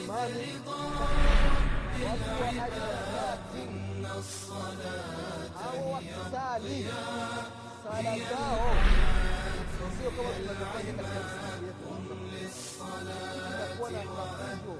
imani 0.00 0.60
watu 2.00 2.42
wa 2.42 2.48
ajabati 2.48 3.62
au 5.64 5.92
wakisali 5.92 6.88
sala 7.84 8.16
zao 8.18 8.74
sio 9.98 10.10
kama 10.10 10.30
tunavyofanya 10.34 10.92
katika 10.92 11.20
msikiti 11.20 11.64
yetu 11.64 11.86
inakuwa 13.46 13.90
na 13.90 14.04
mafunzo 14.04 14.74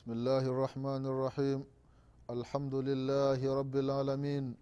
بسم 0.00 0.12
الله 0.12 0.38
الرحمن 0.38 1.06
الرحيم 1.06 1.64
الحمد 2.30 2.74
لله 2.74 3.40
رب 3.60 3.76
العالمين 3.76 4.56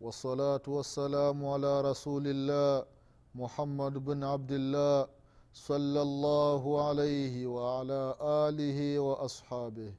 والصلاة 0.00 0.62
والسلام 0.68 1.46
على 1.46 1.80
رسول 1.80 2.22
الله 2.26 2.86
محمد 3.34 3.94
بن 4.04 4.24
عبد 4.24 4.52
الله 4.52 5.08
صلى 5.54 6.02
الله 6.02 6.62
عليه 6.88 7.46
وعلى 7.46 8.14
آله 8.22 8.98
وأصحابه 8.98 9.92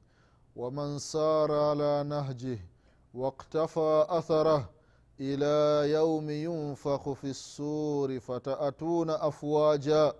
ومن 0.56 0.98
سار 0.98 1.52
على 1.52 2.02
نهجه 2.08 2.58
واقتفى 3.14 4.06
أثره 4.08 4.70
إلى 5.20 5.56
يوم 5.92 6.30
ينفخ 6.30 7.12
في 7.12 7.28
السور 7.36 8.20
فتأتون 8.20 9.10
أفواجا 9.10 10.12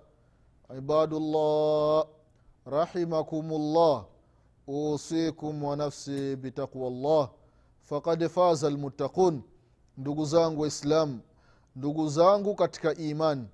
عباد 0.71 1.13
الله 1.13 2.05
رحمكم 2.69 3.47
الله 3.53 4.10
usikum 4.71 5.63
wa 5.65 5.77
nafsi 5.77 6.37
bitaqwa 6.37 6.91
llah 6.91 7.29
fakad 7.83 8.29
faza 8.29 8.71
lmuttaqun 8.71 9.43
ndugu 9.99 10.25
zangu 10.25 10.61
waislamu 10.61 11.21
ndugu 11.77 12.09
zangu 12.09 12.55
katika 12.55 12.95
imani 12.95 13.47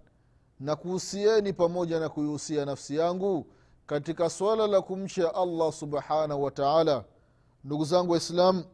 na 0.60 0.76
kuhusieni 0.76 1.52
pamoja 1.52 2.00
na 2.00 2.08
kuihusia 2.08 2.64
nafsi 2.64 2.96
yangu 2.96 3.46
katika 3.86 4.30
swala 4.30 4.66
la 4.66 4.80
kumcha 4.82 5.34
allah 5.34 5.72
subhanahu 5.72 6.42
wa 6.42 6.50
taala. 6.50 7.04
Ndugu 7.64 7.84
zangu 7.84 8.12
waislamu 8.12 8.64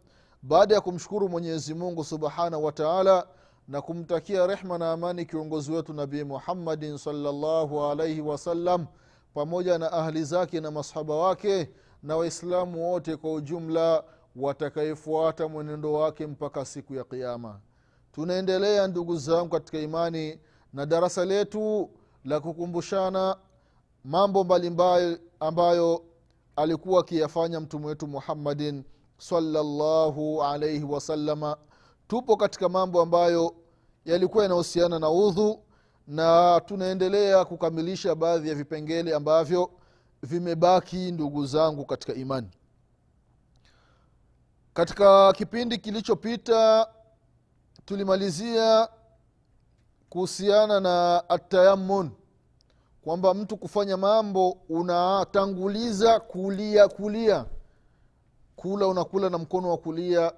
baada 0.42 0.74
ya 0.74 0.80
kumshukuru 0.80 1.28
mwenyezi 1.28 1.74
mungu 1.74 2.04
subhanahu 2.04 2.64
wa 2.64 2.72
taala 2.72 3.27
na 3.68 3.82
kumtakia 3.82 4.46
rehma 4.46 4.78
na 4.78 4.92
amani 4.92 5.27
kiongozi 5.27 5.72
wetu 5.72 5.92
nabii 5.92 6.24
muhammadin 6.24 6.98
salllahu 6.98 7.84
alaihi 7.84 8.20
wasallam 8.20 8.86
pamoja 9.34 9.78
na 9.78 9.92
ahli 9.92 10.24
zake 10.24 10.60
na 10.60 10.70
masahaba 10.70 11.16
wake 11.16 11.70
na 12.03 12.17
waislamu 12.17 12.91
wote 12.92 13.17
kwa 13.17 13.33
ujumla 13.33 14.05
watakayefuata 14.36 15.48
mwenendo 15.48 15.92
wake 15.92 16.27
mpaka 16.27 16.64
siku 16.64 16.95
ya 16.95 17.05
kiama 17.05 17.61
tunaendelea 18.12 18.86
ndugu 18.89 19.17
zangu 19.17 19.48
katika 19.48 19.78
imani 19.78 20.39
na 20.73 20.86
darasa 20.86 21.25
letu 21.25 21.91
la 22.25 22.41
kukumbushana 22.41 23.36
mambo 24.05 24.45
mbalimbali 24.45 25.19
ambayo 25.41 26.05
alikuwa 26.56 27.00
akiyafanya 27.00 27.61
mtume 27.61 27.86
wetu 27.86 28.06
muhammadin 28.06 28.84
salllahu 29.19 30.42
alaihi 30.42 30.84
wasalama 30.84 31.56
tupo 32.08 32.36
katika 32.36 32.69
mambo 32.69 33.03
ambayo 33.03 33.55
yalikuwa 34.05 34.42
yanahusiana 34.42 34.98
na 34.98 35.11
udhu 35.11 35.61
na 36.06 36.61
tunaendelea 36.67 37.45
kukamilisha 37.45 38.14
baadhi 38.14 38.48
ya 38.48 38.55
vipengele 38.55 39.14
ambavyo 39.14 39.70
vimebaki 40.22 41.12
ndugu 41.12 41.46
zangu 41.46 41.84
katika 41.84 42.14
imani. 42.14 42.50
Katika 44.74 45.32
kipindi 45.32 45.78
kilichopita 45.78 46.88
tulimalizia 47.84 48.88
kuhusiana 50.08 50.80
na 50.80 51.24
atayamun 51.28 52.11
kwamba 53.02 53.34
mtu 53.34 53.56
kufanya 53.56 53.96
mambo 53.96 54.50
unatanguliza 54.68 56.20
kulia 56.20 56.88
kulia. 56.88 57.46
Kula 58.56 58.86
unakula 58.86 59.30
na 59.30 59.38
mkono 59.38 59.70
wa 59.70 59.78
kulia 59.78 60.32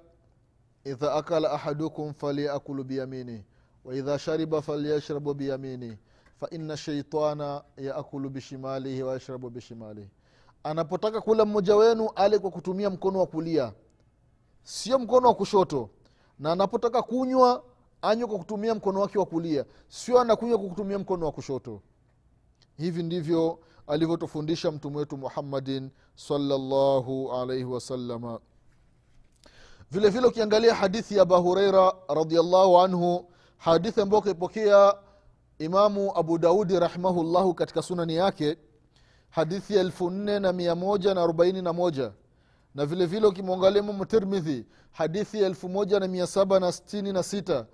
idha 0.83 1.13
akala 1.13 1.51
ahadukum 1.51 2.13
faliakulu 2.13 2.83
biyamini 2.83 3.45
waidha 3.83 4.19
shariba 4.19 4.61
falyashrabu 4.61 5.33
biyamini 5.33 5.97
faina 6.39 6.77
shaitana 6.77 7.63
yaakulu 7.77 8.29
bishimalihi 8.29 9.03
wayashrabu 9.03 9.49
bishimalihi. 9.49 10.09
Anapotaka 10.63 11.21
kula 11.21 11.45
mmoja 11.45 11.75
wenu 11.75 12.09
ale 12.15 12.39
kwa 12.39 12.51
kutumia 12.51 12.89
mkono 12.89 13.19
wa 13.19 13.27
kulia. 13.27 13.73
Sio 14.63 14.99
mkono 14.99 15.27
wa 15.27 15.33
kushoto. 15.35 15.89
Na 16.39 16.51
anapotaka 16.51 17.01
kunywa 17.01 17.63
anywe 18.01 18.27
kwa 18.27 18.37
kutumia 18.39 18.75
mkono 18.75 18.99
wake 19.01 19.19
wa 19.19 19.25
kulia. 19.25 19.65
Sio 19.87 20.19
anakunywa 20.19 20.57
kwa 20.57 20.69
kutumia 20.69 20.99
mkono 20.99 21.25
wa 21.25 21.31
kushoto. 21.31 21.81
Hivi 22.77 23.03
ndivyo 23.03 23.59
alivyotufundisha 23.87 24.71
mtume 24.71 24.97
wetu 24.97 25.17
muhammadin 25.17 25.89
salllahu 26.15 27.31
alaihi 27.33 27.63
wasalama 27.63 28.39
vile 29.91 30.27
ukiangalia 30.27 30.75
hadithi 30.75 31.15
ya 31.15 31.21
abu 31.21 31.41
hureira 31.41 31.93
radiallahu 32.15 32.79
anhu 32.79 33.31
hadithi 33.57 34.01
ambayo 34.01 34.21
kaipokea 34.21 34.93
imamu 35.59 36.11
abu 36.17 36.37
daudi 36.37 36.79
rahimahullahu 36.79 37.53
katika 37.53 37.81
sunani 37.81 38.15
yake 38.15 38.57
hadithi 39.29 39.75
ya 39.75 39.81
elfu 39.81 40.09
nne 40.09 40.39
na 40.39 40.53
mia 40.53 40.75
moja 40.75 41.13
na 41.13 41.25
ukimwangalia 43.27 43.81
imamu 43.83 44.05
tirmidhi 44.05 44.65
hadithi 44.91 45.41
ya 45.41 45.47
elfu 45.47 45.69
moja 45.69 45.99
na 45.99 46.07
mia 46.07 46.27
saba 46.27 46.59
na 46.59 46.71
sitini 46.71 47.13
na 47.13 47.23
sita. 47.23 47.65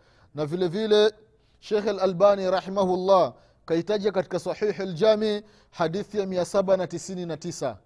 Rahimahullah 2.52 3.34
kaitaja 3.66 4.12
katika 4.12 4.40
sahihi 4.40 4.84
ljami 4.86 5.42
hadithi 5.72 6.20
ya 6.20 6.26
mia 6.26 6.46
saba 6.46 6.78
na 6.78 6.88
tisini 6.88 7.26
na 7.26 7.38
tisa. 7.38 7.78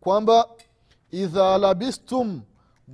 Kwamba 0.00 0.48
idha 1.10 1.58
labistum 1.58 2.42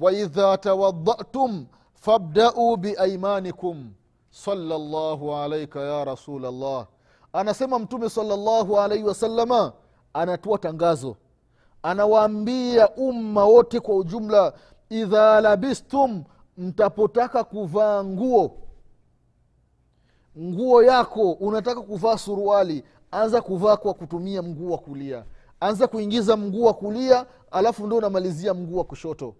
waidha 0.00 0.58
tawadhatum 0.58 1.66
fabdau 1.94 2.76
biaimanikum 2.76 3.92
salllahu 4.30 5.34
alaika 5.36 5.80
ya 5.80 6.04
rasulllah 6.04 6.86
anasema 7.32 7.78
mtume 7.78 8.10
salllahu 8.10 8.80
alaihi 8.80 9.04
wasalama 9.04 9.72
anatoa 10.12 10.58
tangazo. 10.58 11.16
Anawaambia 11.82 12.90
umma 12.90 13.44
wote 13.44 13.80
kwa 13.80 13.94
ujumla 13.96 14.52
idha 14.90 15.40
labistum 15.40 16.24
mtapotaka 16.56 17.44
kuvaa 17.44 18.04
nguo. 18.04 18.56
Nguo 20.38 20.82
yako 20.82 21.32
unataka 21.32 21.80
kuvaa 21.82 22.18
suruali 22.18 22.84
anza 23.10 23.40
kuvaa 23.42 23.76
kwa 23.76 23.94
kutumia 23.94 24.42
mguu 24.42 24.70
wa 24.72 24.78
kulia. 24.78 25.24
Anza 25.60 25.86
kuingiza 25.88 26.36
mguu 26.36 26.64
wa 26.64 26.74
kulia 26.74 27.26
alafu 27.50 27.86
ndo 27.86 27.96
unamalizia 27.96 28.54
mguu 28.54 28.78
wa 28.78 28.84
kushoto 28.84 29.34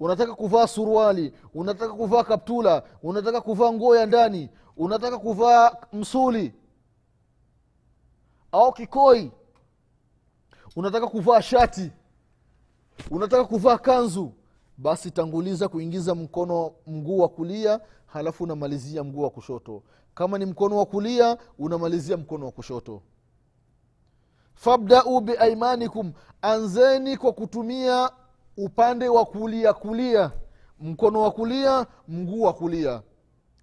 unataka 0.00 0.34
kuvaa 0.34 0.66
suruali 0.66 1.32
unataka 1.54 1.94
kuvaa 1.94 2.24
kaptula 2.24 2.82
unataka 3.02 3.40
kuvaa 3.40 3.72
nguo 3.72 3.96
ya 3.96 4.06
ndani 4.06 4.50
unataka 4.76 5.18
kuvaa 5.18 5.72
msuli 5.92 6.54
au 8.52 8.72
kikoi 8.72 9.32
unataka 10.76 11.06
kuvaa 11.06 11.42
shati 11.42 11.92
unataka 13.10 13.44
kuvaa 13.44 13.78
kanzu 13.78 14.32
basi 14.78 15.10
tanguliza 15.10 15.68
kuingiza 15.68 16.14
mkono 16.14 16.72
mguu 16.86 17.18
wa 17.18 17.28
kulia 17.28 17.80
halafu 18.06 18.44
unamalizia 18.44 19.04
mguu 19.04 19.22
wa 19.22 19.30
kushoto. 19.30 19.82
Kama 20.14 20.38
ni 20.38 20.46
mkono 20.46 20.76
wa 20.78 20.86
kulia 20.86 21.38
unamalizia 21.58 22.16
mkono 22.16 22.46
wa 22.46 22.52
kushoto. 22.52 23.02
Fabdau 24.54 25.20
biaimanikum 25.20 26.12
anzeni 26.42 27.16
kwa 27.16 27.32
kutumia 27.32 28.10
upande 28.56 29.08
wa 29.08 29.24
kulia 29.24 29.72
kulia 29.72 30.30
mkono 30.80 31.20
wa 31.22 31.30
kulia 31.30 31.86
mguu 32.08 32.42
wa 32.42 32.52
kulia. 32.52 33.02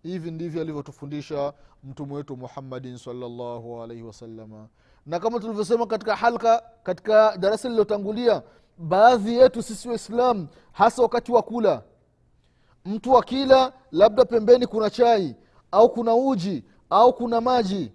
Hivi 0.04 0.32
ndivyo 0.32 0.62
alivyotufundisha 0.62 1.54
mtume 1.84 2.14
wetu 2.14 2.38
muhammadin 2.38 2.98
salllahu 2.98 3.82
alaihi 3.84 4.04
wasalama 4.04 4.68
na 5.06 5.20
kama 5.20 5.40
tulivyosema 5.40 5.86
katika 5.88 6.16
halka 6.16 6.64
katika 6.84 7.38
darasa 7.38 7.68
lililotangulia 7.70 8.44
baadhi 8.78 9.38
yetu 9.38 9.64
sisi 9.64 9.90
waislam 9.90 10.48
hasa 10.72 11.02
wakati 11.02 11.32
wa 11.32 11.42
kula 11.42 11.84
mtu 12.86 13.18
akila 13.18 13.74
labda 13.92 14.26
pembeni 14.26 14.68
kuna 14.68 14.90
chai 14.90 15.36
au 15.72 15.90
kuna 15.90 16.16
uji 16.16 16.64
au 16.90 17.14
kuna 17.14 17.42
maji 17.42 17.92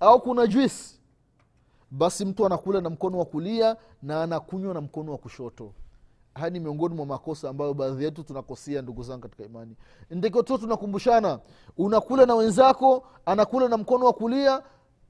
au 0.00 0.20
kuna 0.20 0.46
juisi 0.46 1.00
basi 1.90 2.24
mtu 2.24 2.46
anakula 2.46 2.80
na 2.80 2.90
mkono 2.90 3.18
wa 3.18 3.24
kulia 3.24 3.76
na 4.02 4.22
anakunywa 4.22 4.74
na 4.74 4.80
mkono 4.80 5.12
wa 5.12 5.18
kushoto 5.18 5.72
haya 6.34 6.50
ni 6.50 6.60
miongoni 6.60 6.94
mwa 6.94 7.06
makosa 7.06 7.48
ambayo 7.48 7.74
baadhi 7.74 8.04
yetu 8.04 8.22
tunakosea 8.22 8.82
ndugu 8.82 9.02
zangu 9.02 9.20
katika 9.22 9.44
imani. 9.44 9.76
Ndiko 10.10 10.42
tu 10.42 10.58
tunakumbushana 10.58 11.40
unakula 11.78 12.26
na 12.26 12.34
wenzako 12.34 13.06
anakula 13.26 13.68
na 13.68 13.76
mkono 13.76 14.06
wa 14.06 14.12
kulia 14.12 14.62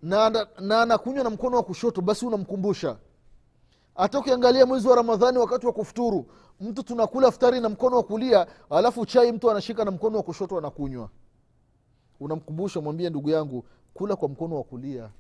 na, 0.02 0.46
na 0.60 0.82
anakunywa 0.82 1.24
na 1.24 1.30
mkono 1.30 1.56
wa 1.56 1.62
kushoto 1.62 2.00
basi 2.00 2.26
unamkumbusha. 2.26 2.96
Hata 3.94 4.18
ukiangalia 4.18 4.66
mwezi 4.66 4.88
wa 4.88 4.96
ramadhani 4.96 5.38
wakati 5.38 5.66
wa 5.66 5.72
kufuturu 5.72 6.26
mtu 6.60 6.82
tunakula 6.82 7.30
futari 7.30 7.60
na 7.60 7.68
mkono 7.68 7.96
wa 7.96 8.02
kulia 8.02 8.46
alafu 8.70 9.06
chai 9.06 9.32
mtu 9.32 9.50
anashika 9.50 9.84
na 9.84 9.90
mkono 9.90 10.16
wa 10.16 10.22
kushoto 10.22 10.58
anakunywa. 10.58 11.08
Unamkumbusha 12.20 12.80
mwambie 12.80 13.10
ndugu 13.10 13.30
yangu 13.30 13.64
kula 13.94 14.16
kwa 14.16 14.28
mkono 14.28 14.56
wa 14.56 14.62
kulia. 14.64 15.10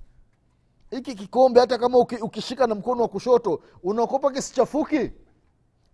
Hiki 0.90 1.14
kikombe 1.14 1.60
hata 1.60 1.78
kama 1.78 1.98
ukishika 1.98 2.66
na 2.66 2.74
mkono 2.74 3.02
wa 3.02 3.08
kushoto 3.08 3.60
unaokopa 3.82 4.30
kisichafuki 4.30 5.12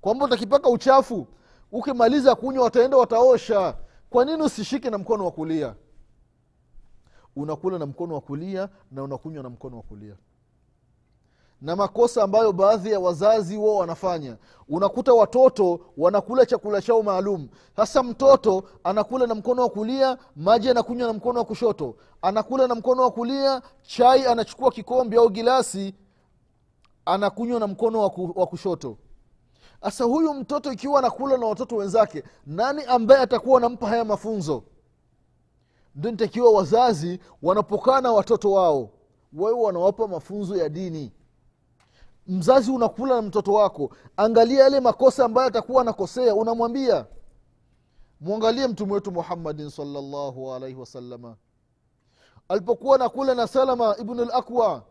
kwamba 0.06 0.25
utakipaka 0.25 0.69
uchafu 0.69 1.26
ukimaliza 1.73 2.35
kunywa 2.35 2.64
wataenda 2.64 2.97
wataosha. 2.97 3.75
Kwa 4.11 4.25
nini 4.25 4.43
usishike 4.43 4.91
na 4.91 4.99
mkono 4.99 5.25
wa 5.25 5.31
kulia? 5.31 5.75
Unakula 7.37 7.79
na 7.79 7.87
mkono 7.87 8.14
wa 8.14 8.20
kulia 8.20 8.69
na 8.93 9.03
unakunywa 9.03 9.43
na 9.43 9.50
mkono 9.50 9.76
wa 9.76 9.82
kulia. 9.82 10.14
Na 11.61 11.76
makosa 11.76 12.23
ambayo 12.23 12.53
baadhi 12.53 12.91
ya 12.93 13.00
wazazi 13.00 13.56
wao 13.56 13.76
wanafanya. 13.76 14.37
Unakuta 14.69 15.12
watoto 15.12 15.81
wanakula 15.97 16.47
chakula 16.47 16.82
chao 16.82 17.02
maalum. 17.02 17.49
Sasa 17.76 18.02
mtoto 18.02 18.64
anakula 18.85 19.26
na 19.26 19.35
mkono 19.35 19.62
wa 19.62 19.69
kulia 19.70 20.19
maji 20.37 20.70
anakunywa 20.70 21.06
na 21.06 21.12
mkono 21.12 21.38
wa 21.38 21.44
kushoto. 21.44 21.97
Anakula 22.23 22.67
na 22.67 22.75
mkono 22.75 23.02
wa 23.02 23.11
kulia 23.11 23.62
chai 23.82 24.26
anachukua 24.26 24.70
kikombe 24.70 25.17
au 25.17 25.31
gilasi 25.31 25.94
anakunywa 27.05 27.61
na 27.61 27.67
mkono 27.67 28.00
wa 28.00 28.11
ku- 28.11 28.32
wa 28.37 28.47
kushoto 28.47 28.99
sasa 29.82 30.05
huyu 30.05 30.34
mtoto 30.34 30.73
ikiwa 30.73 30.99
anakula 30.99 31.37
na 31.38 31.46
watoto 31.46 31.76
wenzake 31.76 32.25
nani 32.46 32.82
ambaye 32.84 33.20
atakuwa 33.20 33.58
anampa 33.58 33.88
haya 33.88 34.05
mafunzo? 34.05 34.62
Ndio 35.94 36.11
nitakiwa 36.11 36.50
wazazi 36.50 37.20
wanapokaa 37.43 38.00
na 38.00 38.12
watoto 38.12 38.52
wao 38.52 38.90
wawe 39.32 39.52
wanawapa 39.55 40.08
mafunzo 40.08 40.56
ya 40.56 40.69
dini. 40.69 41.12
Mzazi 42.26 42.70
unakula 42.70 43.14
na 43.14 43.23
mtoto 43.23 43.52
wako 43.52 43.90
angalia 44.17 44.62
yale 44.62 44.81
makosa 44.81 45.25
ambayo 45.25 45.49
atakuwa 45.49 45.82
anakosea 45.82 46.34
unamwambia 46.34 47.06
mwangalie 48.20 48.67
mtume 48.67 48.93
wetu 48.93 49.12
muhammadin 49.12 49.70
salllahu 49.70 50.52
alaihi 50.55 50.76
wasalama 50.81 51.37
alipokuwa 52.49 52.99
nakula 52.99 53.34
na 53.34 53.46
salama 53.46 53.96
ibnu 54.00 54.25
lakwa 54.25 54.82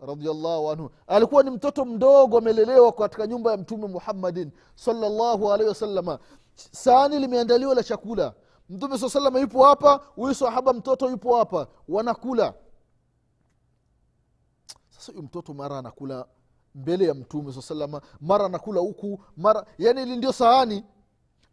radiallahu 0.00 0.70
anhu. 0.70 0.90
Alikuwa 1.06 1.42
ni 1.42 1.50
mtoto 1.50 1.84
mdogo 1.84 2.38
amelelewa 2.38 2.92
katika 2.92 3.26
nyumba 3.26 3.50
ya 3.50 3.56
mtume 3.56 3.86
muhammadin 3.88 4.50
salllahu 4.74 5.52
alaihi 5.52 5.68
wasalama 5.68 6.18
sahani 6.54 7.18
limeandaliwa 7.18 7.74
la 7.74 7.82
chakula. 7.82 8.34
Mtume 8.68 8.98
saa 8.98 9.08
salama 9.08 9.38
yupo 9.40 9.64
hapa 9.64 9.94
huyu 10.14 10.34
sahaba 10.34 10.72
mtoto 10.72 11.10
yupo 11.10 11.36
hapa 11.36 11.66
wanakula. 11.88 12.54
Sasa 14.90 15.12
huyu 15.12 15.24
mtoto 15.24 15.54
mara 15.54 15.78
anakula 15.78 16.26
mbele 16.74 17.04
ya 17.06 17.14
mtume 17.14 17.52
saa 17.52 17.62
salama 17.62 18.00
mara 18.20 18.44
anakula 18.46 18.80
huku 18.80 19.20
mara 19.36 19.66
yani 19.78 20.02
ili 20.02 20.16
ndio 20.16 20.32
sahani. 20.32 20.84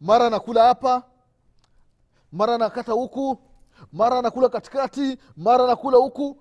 Mara 0.02 0.28
anakula 0.28 0.64
hapa 0.64 1.04
mara 2.32 2.56
anakata 2.56 2.92
huku 2.92 3.38
mara 3.92 4.20
anakula 4.20 4.50
katikati 4.50 5.18
mara 5.38 5.64
anakula 5.64 5.98
huku 5.98 6.38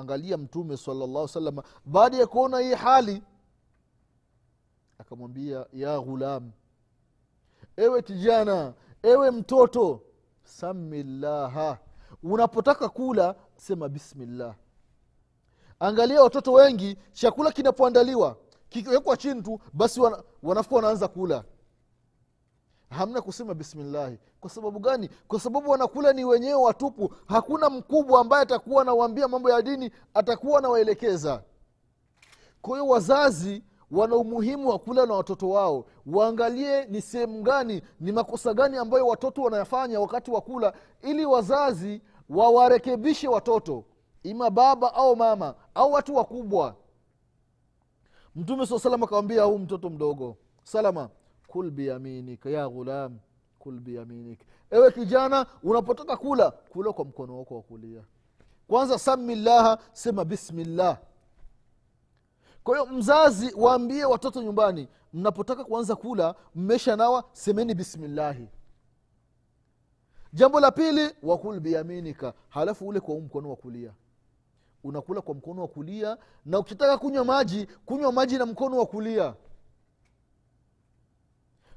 angalia 0.00 0.36
mtume 0.36 0.76
salllah 0.76 1.28
salama 1.28 1.62
baada 1.84 2.16
ya 2.16 2.26
kuona 2.26 2.58
hii 2.58 2.74
hali 2.74 3.22
akamwambia 4.98 5.66
ya 5.72 6.00
ghulam 6.00 6.50
ewe 7.76 8.02
kijana 8.02 8.74
ewe 9.02 9.30
mtoto 9.30 10.02
samillaha 10.44 11.78
unapotaka 12.22 12.88
kula 12.88 13.34
sema 13.56 13.88
bismillah. 13.88 14.54
Angalia 15.80 16.22
watoto 16.22 16.52
wengi 16.52 16.98
chakula 17.12 17.52
kinapoandaliwa 17.52 18.36
kikiwekwa 18.68 19.16
chini 19.16 19.42
tu 19.42 19.60
basi 19.72 20.00
wana, 20.00 20.22
wanafuka 20.42 20.76
wanaanza 20.76 21.08
kula 21.08 21.44
hamna 22.90 23.20
kusema 23.22 23.54
bismillahi. 23.54 24.18
Kwa 24.40 24.50
sababu 24.50 24.78
gani? 24.78 25.08
Kwa 25.28 25.40
sababu 25.40 25.70
wanakula 25.70 26.12
ni 26.12 26.24
wenyewe 26.24 26.54
watupu. 26.54 27.14
Hakuna 27.26 27.70
mkubwa 27.70 28.20
ambaye 28.20 28.42
atakuwa 28.42 28.82
anawaambia 28.82 29.28
mambo 29.28 29.50
ya 29.50 29.62
dini 29.62 29.90
atakuwa 30.14 30.58
anawaelekeza. 30.58 31.42
Kwa 32.62 32.78
hiyo 32.78 32.90
wazazi 32.90 33.62
wana 33.90 34.16
umuhimu 34.16 34.68
wa 34.68 34.78
kula 34.78 35.06
na 35.06 35.14
watoto 35.14 35.50
wao. 35.50 35.84
Waangalie 36.06 36.84
ni 36.86 37.02
sehemu 37.02 37.42
gani 37.42 37.82
ni 38.00 38.12
makosa 38.12 38.54
gani 38.54 38.76
ambayo 38.76 39.06
watoto 39.06 39.42
wanayafanya 39.42 40.00
wakati 40.00 40.30
wa 40.30 40.40
kula 40.40 40.72
ili 41.02 41.24
wazazi 41.26 42.02
wawarekebishe 42.28 43.28
watoto. 43.28 43.84
Ima 44.22 44.50
baba 44.50 44.94
au 44.94 45.16
mama 45.16 45.54
au 45.74 45.92
watu 45.92 46.16
wakubwa. 46.16 46.74
Mtume 48.36 48.66
saa 48.66 48.78
salam 48.78 49.02
akawambia 49.02 49.42
huu 49.44 49.58
mtoto 49.58 49.90
mdogo 49.90 50.36
salama 50.62 51.08
kul 51.50 51.70
biyaminik 51.70 52.44
ya 52.46 52.68
ghulam 52.68 53.18
kul 53.58 53.80
biyaminik 53.80 54.40
ewe 54.70 54.92
kijana 54.92 55.46
unapotaka 55.62 56.16
kula 56.16 56.50
kula 56.50 56.92
kwa 56.92 57.04
mkono 57.04 57.38
wako 57.38 57.54
wa 57.56 57.62
kulia. 57.62 58.02
Kwanza 58.68 58.98
samillaha 58.98 59.78
sema 59.92 60.24
bismillah. 60.24 60.98
Kwa 62.64 62.78
hiyo 62.78 62.92
mzazi 62.92 63.54
waambie 63.56 64.04
watoto 64.04 64.42
nyumbani 64.42 64.88
mnapotaka 65.12 65.64
kuanza 65.64 65.96
kula 65.96 66.34
mmesha 66.54 66.96
nawa 66.96 67.24
semeni 67.32 67.74
bismillahi. 67.74 68.48
Jambo 70.32 70.60
la 70.60 70.70
pili 70.70 71.10
wakul 71.22 71.60
biyaminika 71.60 72.32
halafu 72.48 72.88
ule 72.88 73.00
kwa 73.00 73.14
mkono 73.20 73.50
wa 73.50 73.56
kulia. 73.56 73.92
Unakula 74.84 75.20
kwa 75.20 75.34
mkono 75.34 75.62
wa 75.62 75.68
kulia 75.68 76.16
na 76.44 76.58
ukitaka 76.58 76.98
kunywa 76.98 77.24
maji 77.24 77.66
kunywa 77.86 78.12
maji 78.12 78.38
na 78.38 78.46
mkono 78.46 78.76
wa 78.78 78.86
kulia 78.86 79.34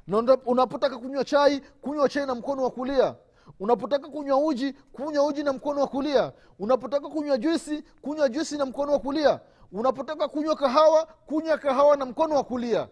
na 0.07 0.37
unapotaka 0.45 0.97
kunywa 0.97 1.23
chai 1.25 1.59
kunywa 1.81 2.09
chai 2.09 2.25
na 2.25 2.35
mkono 2.35 2.63
wa 2.63 2.71
kulia. 2.71 3.15
Unapotaka 3.59 4.07
kunywa 4.09 4.37
uji 4.37 4.73
kunywa 4.73 5.25
uji 5.25 5.43
na 5.43 5.53
mkono 5.53 5.81
wa 5.81 5.87
kulia. 5.87 6.33
Unapotaka 6.59 7.09
kunywa 7.09 7.37
juisi 7.37 7.83
kunywa 8.01 8.29
juisi 8.29 8.57
na 8.57 8.65
mkono 8.65 8.91
wa 8.91 8.99
kulia. 8.99 9.39
Unapotaka 9.71 10.27
kunywa 10.27 10.55
kahawa 10.55 11.05
kunywa 11.05 11.57
kahawa 11.57 11.97
na 11.97 12.05
mkono 12.05 12.35
wa 12.35 12.43
kulia. 12.43 12.87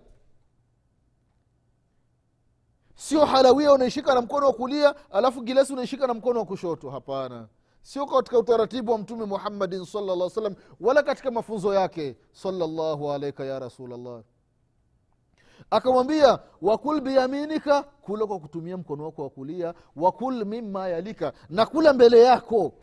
Sio 2.95 3.25
halawia 3.25 3.73
unaishika 3.73 4.13
na 4.13 4.21
mkono 4.21 4.45
wa 4.47 4.53
kulia 4.53 4.95
alafu 5.11 5.41
gilasi 5.41 5.73
unaishika 5.73 6.07
na 6.07 6.13
mkono 6.13 6.39
wa 6.39 6.45
kushoto. 6.45 6.89
Hapana. 6.89 7.47
Sio 7.81 8.05
katika 8.05 8.39
utaratibu 8.39 8.91
wa 8.91 8.97
mtume 8.97 9.25
muhammadin 9.25 9.85
salllah 9.85 10.29
salam 10.29 10.55
wala 10.79 11.03
katika 11.03 11.31
mafunzo 11.31 11.73
yake. 11.73 12.17
Salllahu 12.31 13.11
alaika 13.11 13.45
ya 13.45 13.59
rasulllah 13.59 14.21
akamwambia 15.71 16.39
wakul 16.61 17.01
biyaminika 17.01 17.83
kula 17.83 18.27
kwa 18.27 18.39
kutumia 18.39 18.77
mkono 18.77 19.03
wako 19.05 19.23
wa 19.23 19.29
kulia 19.29 19.73
wakul 19.95 20.45
mima 20.45 20.87
yalika 20.87 21.33
na 21.49 21.65
kula 21.65 21.93
mbele 21.93 22.23
yako. 22.23 22.73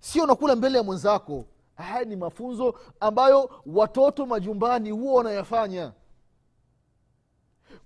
Sio 0.00 0.26
nakula 0.26 0.56
mbele 0.56 0.78
ya 0.78 0.84
mwenzako. 0.84 1.44
Haya 1.74 2.04
ni 2.04 2.16
mafunzo 2.16 2.74
ambayo 3.00 3.50
watoto 3.66 4.26
majumbani 4.26 4.90
huwa 4.90 5.14
wanayafanya. 5.14 5.92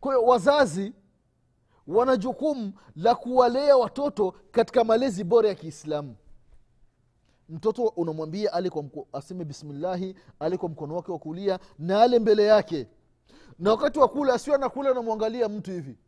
Kwa 0.01 0.15
hiyo 0.15 0.27
wazazi 0.27 0.93
wana 1.87 2.17
jukumu 2.17 2.73
la 2.97 3.15
kuwalea 3.15 3.77
watoto 3.77 4.35
katika 4.51 4.85
malezi 4.85 5.25
bora 5.25 5.49
ya 5.49 5.55
kiislamu. 5.55 6.17
Mtoto 7.49 7.83
unamwambia 7.87 8.53
aseme 9.13 9.45
bismillahi 9.45 10.15
ale 10.41 10.57
kwa 10.57 10.69
mkono 10.69 10.97
wake 10.97 11.13
wa 11.13 11.19
kulia 11.19 11.59
na 11.79 12.03
ale 12.03 12.19
mbele 12.19 12.45
yake 12.45 12.87
na 13.59 13.71
wakati 13.71 13.99
wa 13.99 14.09
kula 14.09 14.39
sio 14.39 14.55
anakula 14.55 14.95
namwangalia 14.95 15.49
mtu 15.49 15.71
hivi. 15.71 15.99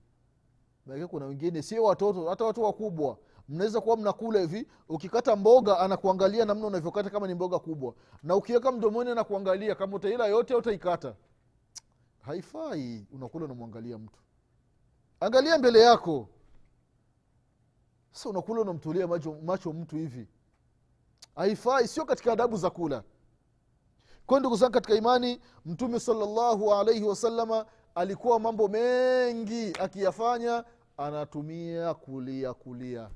Maana 0.86 1.08
kuna 1.08 1.26
wengine 1.26 1.62
sio 1.62 1.84
watoto 1.84 2.28
hata 2.30 2.44
watu 2.44 2.62
wakubwa. 2.62 3.18
Mnaweza 3.48 3.80
kuwa 3.80 3.96
mnakula 3.96 4.40
hivi 4.40 4.66
ukikata 4.88 5.36
mboga 5.36 5.78
anakuangalia 5.78 6.44
namna 6.44 6.66
unavyokata 6.66 7.10
kama 7.10 7.26
ni 7.26 7.34
mboga 7.34 7.58
kubwa. 7.58 7.94
Na 8.22 8.36
ukiweka 8.36 8.72
mdomoni 8.72 9.10
anakuangalia 9.10 9.74
kama 9.74 9.96
utaila 9.96 10.26
yote 10.26 10.54
utaikata. 10.54 11.14
Haifai 12.20 13.06
unakula 13.12 13.44
unamwangalia 13.44 13.98
mtu. 13.98 14.18
Angalia 15.20 15.58
mbele 15.58 15.80
yako. 15.80 16.28
Sasa 18.12 18.28
unakula 18.28 18.60
unamtulia 18.60 19.06
macho, 19.06 19.36
macho 19.44 19.72
mtu 19.72 19.96
hivi. 19.96 20.28
Haifai 21.34 21.88
sio 21.88 22.04
katika 22.04 22.32
adabu 22.32 22.56
za 22.56 22.70
kula 22.70 23.02
kwayo 24.26 24.40
ndugu 24.40 24.56
zangu 24.56 24.72
katika 24.72 24.94
imani 24.94 25.40
mtume 25.66 26.00
salllahu 26.00 26.74
alaihi 26.74 27.04
wasalama 27.04 27.66
alikuwa 27.94 28.40
mambo 28.40 28.68
mengi 28.68 29.72
akiyafanya 29.80 30.64
anatumia 30.96 31.94
kulia 31.94 32.54
kulia. 32.54 33.10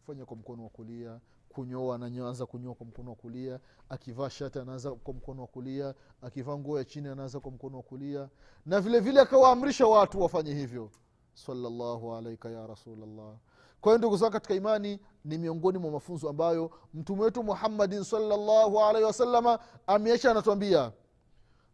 Kufanya 0.00 0.24
kwa 0.24 0.36
mkono 0.36 0.62
wa 0.62 0.68
kulia 0.68 1.20
kunyoa 1.48 1.94
anaanza 1.96 2.46
kunyoa 2.46 2.74
kwa 2.74 2.86
mkono 2.86 3.10
wa 3.10 3.16
kulia 3.16 3.60
akivaa 3.88 4.30
shati 4.30 4.58
anaanza 4.58 4.90
kwa 4.90 5.14
mkono 5.14 5.40
wa 5.42 5.46
kulia 5.48 5.94
akivaa 6.22 6.56
nguo 6.58 6.78
ya 6.78 6.84
chini 6.84 7.08
anaanza 7.08 7.40
kwa 7.40 7.50
mkono 7.50 7.76
wa 7.76 7.82
kulia. 7.82 8.28
Na 8.66 8.80
vile 8.80 9.00
vile 9.00 9.20
akawaamrisha 9.20 9.86
watu 9.86 10.22
wafanye 10.22 10.54
hivyo. 10.54 10.90
Salllahu 11.34 12.14
alaika 12.14 12.50
ya 12.50 12.66
rasulllah 12.66 13.34
kwa 13.80 13.92
hiyo 13.92 13.98
ndugu 13.98 14.16
zangu 14.16 14.32
katika 14.32 14.54
imani 14.54 15.00
ni 15.26 15.38
miongoni 15.38 15.78
mwa 15.78 15.90
mafunzo 15.90 16.28
ambayo 16.28 16.70
mtume 16.94 17.22
wetu 17.22 17.42
muhammadin 17.42 18.04
salllahu 18.04 18.80
alaihi 18.80 19.06
wasalama 19.06 19.58
ameacha 19.86 20.30
anatuambia. 20.30 20.92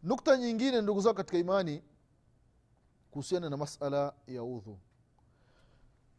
Nukta 0.03 0.37
nyingine 0.37 0.81
ndugu 0.81 1.01
zao 1.01 1.13
katika 1.13 1.37
imani 1.37 1.83
kuhusiana 3.11 3.49
na 3.49 3.57
masala 3.57 4.13
ya 4.27 4.43
udhu. 4.43 4.79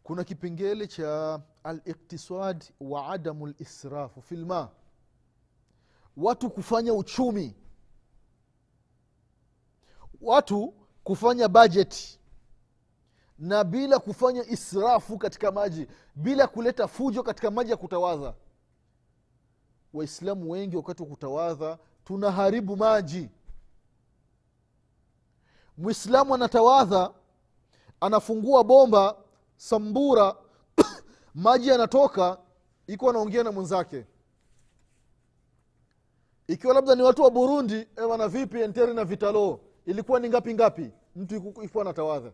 Kuna 0.03 0.25
kipengele 0.25 0.87
cha 0.87 1.41
aliktisad 1.65 2.65
wa 2.81 3.09
adamu 3.09 3.47
lisrafu 3.47 4.23
fi 4.23 4.37
lma 4.37 4.69
watu 6.17 6.51
kufanya 6.51 6.95
uchumi. 6.95 7.55
Watu 10.21 10.75
kufanya 11.05 11.49
bajeti 11.49 12.21
na 13.39 13.65
bila 13.65 13.99
kufanya 13.99 14.45
israfu 14.47 15.19
katika 15.19 15.53
maji 15.53 15.87
bila 16.15 16.47
kuleta 16.47 16.89
fujo 16.89 17.23
katika 17.23 17.51
maji 17.51 17.71
ya 17.71 17.77
kutawadha 17.77 18.35
waislamu 19.95 20.51
wengi 20.51 20.77
wakati 20.77 21.03
wa 21.03 21.09
kutawadha 21.09 21.79
tunaharibu 22.05 22.77
maji. 22.77 23.31
Mwislamu 25.79 26.35
anatawadha 26.35 27.11
anafungua 28.01 28.65
bomba 28.65 29.17
sambura 29.57 30.37
maji 31.35 31.69
yanatoka 31.69 32.39
iko 32.87 33.11
anaongea 33.11 33.43
na 33.43 33.53
mwenzake. 33.53 34.07
Ikiwa 36.49 36.75
labda 36.75 36.95
ni 36.95 37.03
watu 37.03 37.23
wa 37.23 37.31
burundi 37.31 37.89
ewana 37.97 38.29
vipi 38.29 38.61
enteri 38.61 38.95
na 38.95 39.05
vitalo? 39.05 39.61
Ilikuwa 39.87 40.21
ni 40.21 40.29
ngapi 40.29 40.55
ngapi? 40.55 40.91
Mtu 41.17 41.37
ikuwa 41.63 41.85
anatawadha 41.85 42.33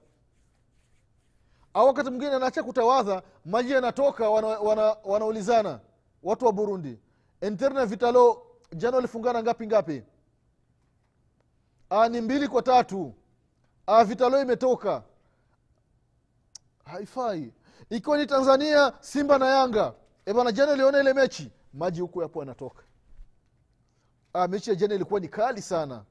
au 1.74 1.86
wakati 1.86 2.10
mwingine 2.10 2.32
anaacha 2.34 2.62
kutawadha 2.62 3.22
maji 3.44 3.72
yanatoka 3.72 4.30
wana, 4.30 4.46
wana, 4.48 4.96
wanaulizana. 5.04 5.80
Watu 6.22 6.46
wa 6.46 6.52
burundi 6.52 6.98
interna 7.40 7.80
na 7.80 7.86
vitalo 7.86 8.42
jana 8.76 8.96
walifungana 8.96 9.42
ngapi 9.42 9.66
ngapi? 9.66 10.02
Ni 12.10 12.20
mbili 12.20 12.48
kwa 12.48 12.62
tatu. 12.62 13.14
A, 13.86 14.04
vitalo 14.04 14.42
imetoka. 14.42 15.02
Haifai. 16.84 17.52
Ikiwa 17.90 18.18
ni 18.18 18.26
tanzania 18.26 18.92
simba 19.00 19.38
na 19.38 19.46
yanga. 19.46 19.94
Ebana 20.26 20.52
jana 20.52 20.72
iliona 20.72 21.00
ile 21.00 21.14
mechi. 21.14 21.52
Maji 21.74 22.00
huku 22.00 22.22
yapo 22.22 22.40
yanatoka. 22.40 22.82
Ah, 24.32 24.48
mechi 24.48 24.70
ya 24.70 24.76
jana 24.76 24.94
ilikuwa 24.94 25.20
ni 25.20 25.28
kali 25.28 25.62
sana. 25.62 26.04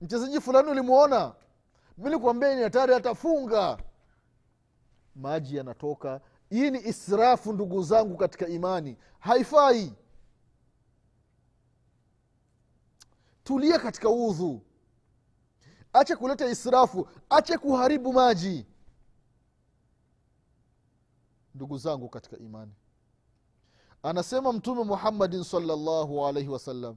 Mchezaji 0.00 0.40
fulani 0.40 0.70
ulimwona 0.70 1.32
milikuambia 1.98 2.54
ni 2.56 2.62
hatari 2.62 2.94
atafunga 2.94 3.78
maji 5.16 5.56
yanatoka. 5.56 6.20
Hii 6.50 6.70
ni 6.70 6.78
israfu 6.88 7.52
ndugu 7.52 7.82
zangu 7.82 8.16
katika 8.16 8.48
imani. 8.48 8.96
Haifai. 9.18 9.92
Tulia 13.44 13.78
katika 13.78 14.10
udhu. 14.10 14.62
Ache 15.92 16.16
kuleta 16.16 16.46
israfu. 16.50 17.08
Ache 17.30 17.58
kuharibu 17.58 18.12
maji. 18.12 18.66
Ndugu 21.54 21.78
zangu 21.78 22.08
katika 22.08 22.38
imani. 22.38 22.72
Anasema 24.02 24.52
mtume 24.52 24.84
muhammadin 24.84 25.44
salllahu 25.44 26.26
alaihi 26.26 26.48
wasallam 26.48 26.96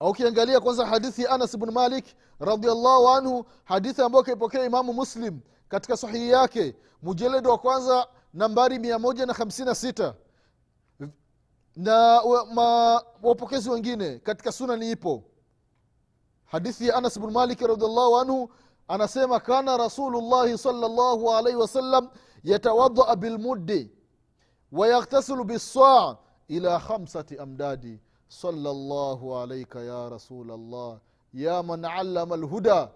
ukiangalia 0.00 0.60
kwanza 0.60 0.86
hadithi 0.86 1.22
ya 1.22 1.30
anas 1.30 1.56
bnu 1.58 1.72
malik 1.72 2.04
radiallahu 2.38 3.08
anhu 3.08 3.46
hadithi 3.64 4.02
ambayo 4.02 4.24
kaipokea 4.24 4.64
imamu 4.64 4.92
muslim 4.92 5.40
katika 5.70 5.96
sahihi 5.96 6.30
yake 6.30 6.76
mujeledo 7.02 7.50
wa 7.50 7.58
kwanza 7.58 8.08
nambari 8.34 8.78
156 8.78 10.14
na 11.76 12.20
ma, 12.54 13.02
wapokezi 13.22 13.70
wengine 13.70 14.18
katika 14.18 14.52
sunani 14.52 14.90
ipo. 14.90 15.24
Hadithi 16.44 16.88
ya 16.88 16.94
anas 16.96 17.18
bnu 17.20 17.30
maliki 17.30 17.66
radiallahu 17.66 18.18
anhu 18.18 18.50
anasema 18.88 19.40
kana 19.40 19.76
rasulullahi 19.76 20.58
salllahu 20.58 21.32
alaihi 21.34 21.58
wasallam 21.58 22.08
yatawadaa 22.44 23.16
bilmuddi 23.16 23.90
wayaktasilu 24.72 25.44
bissaa 25.44 26.16
ila 26.48 26.80
khamsati 26.80 27.38
amdadi. 27.38 28.00
Salllahu 28.28 29.36
alaika 29.38 29.80
ya 29.80 30.08
rasulllah 30.08 30.98
ya 31.34 31.62
man 31.62 31.84
allama 31.84 32.36
lhuda 32.36 32.90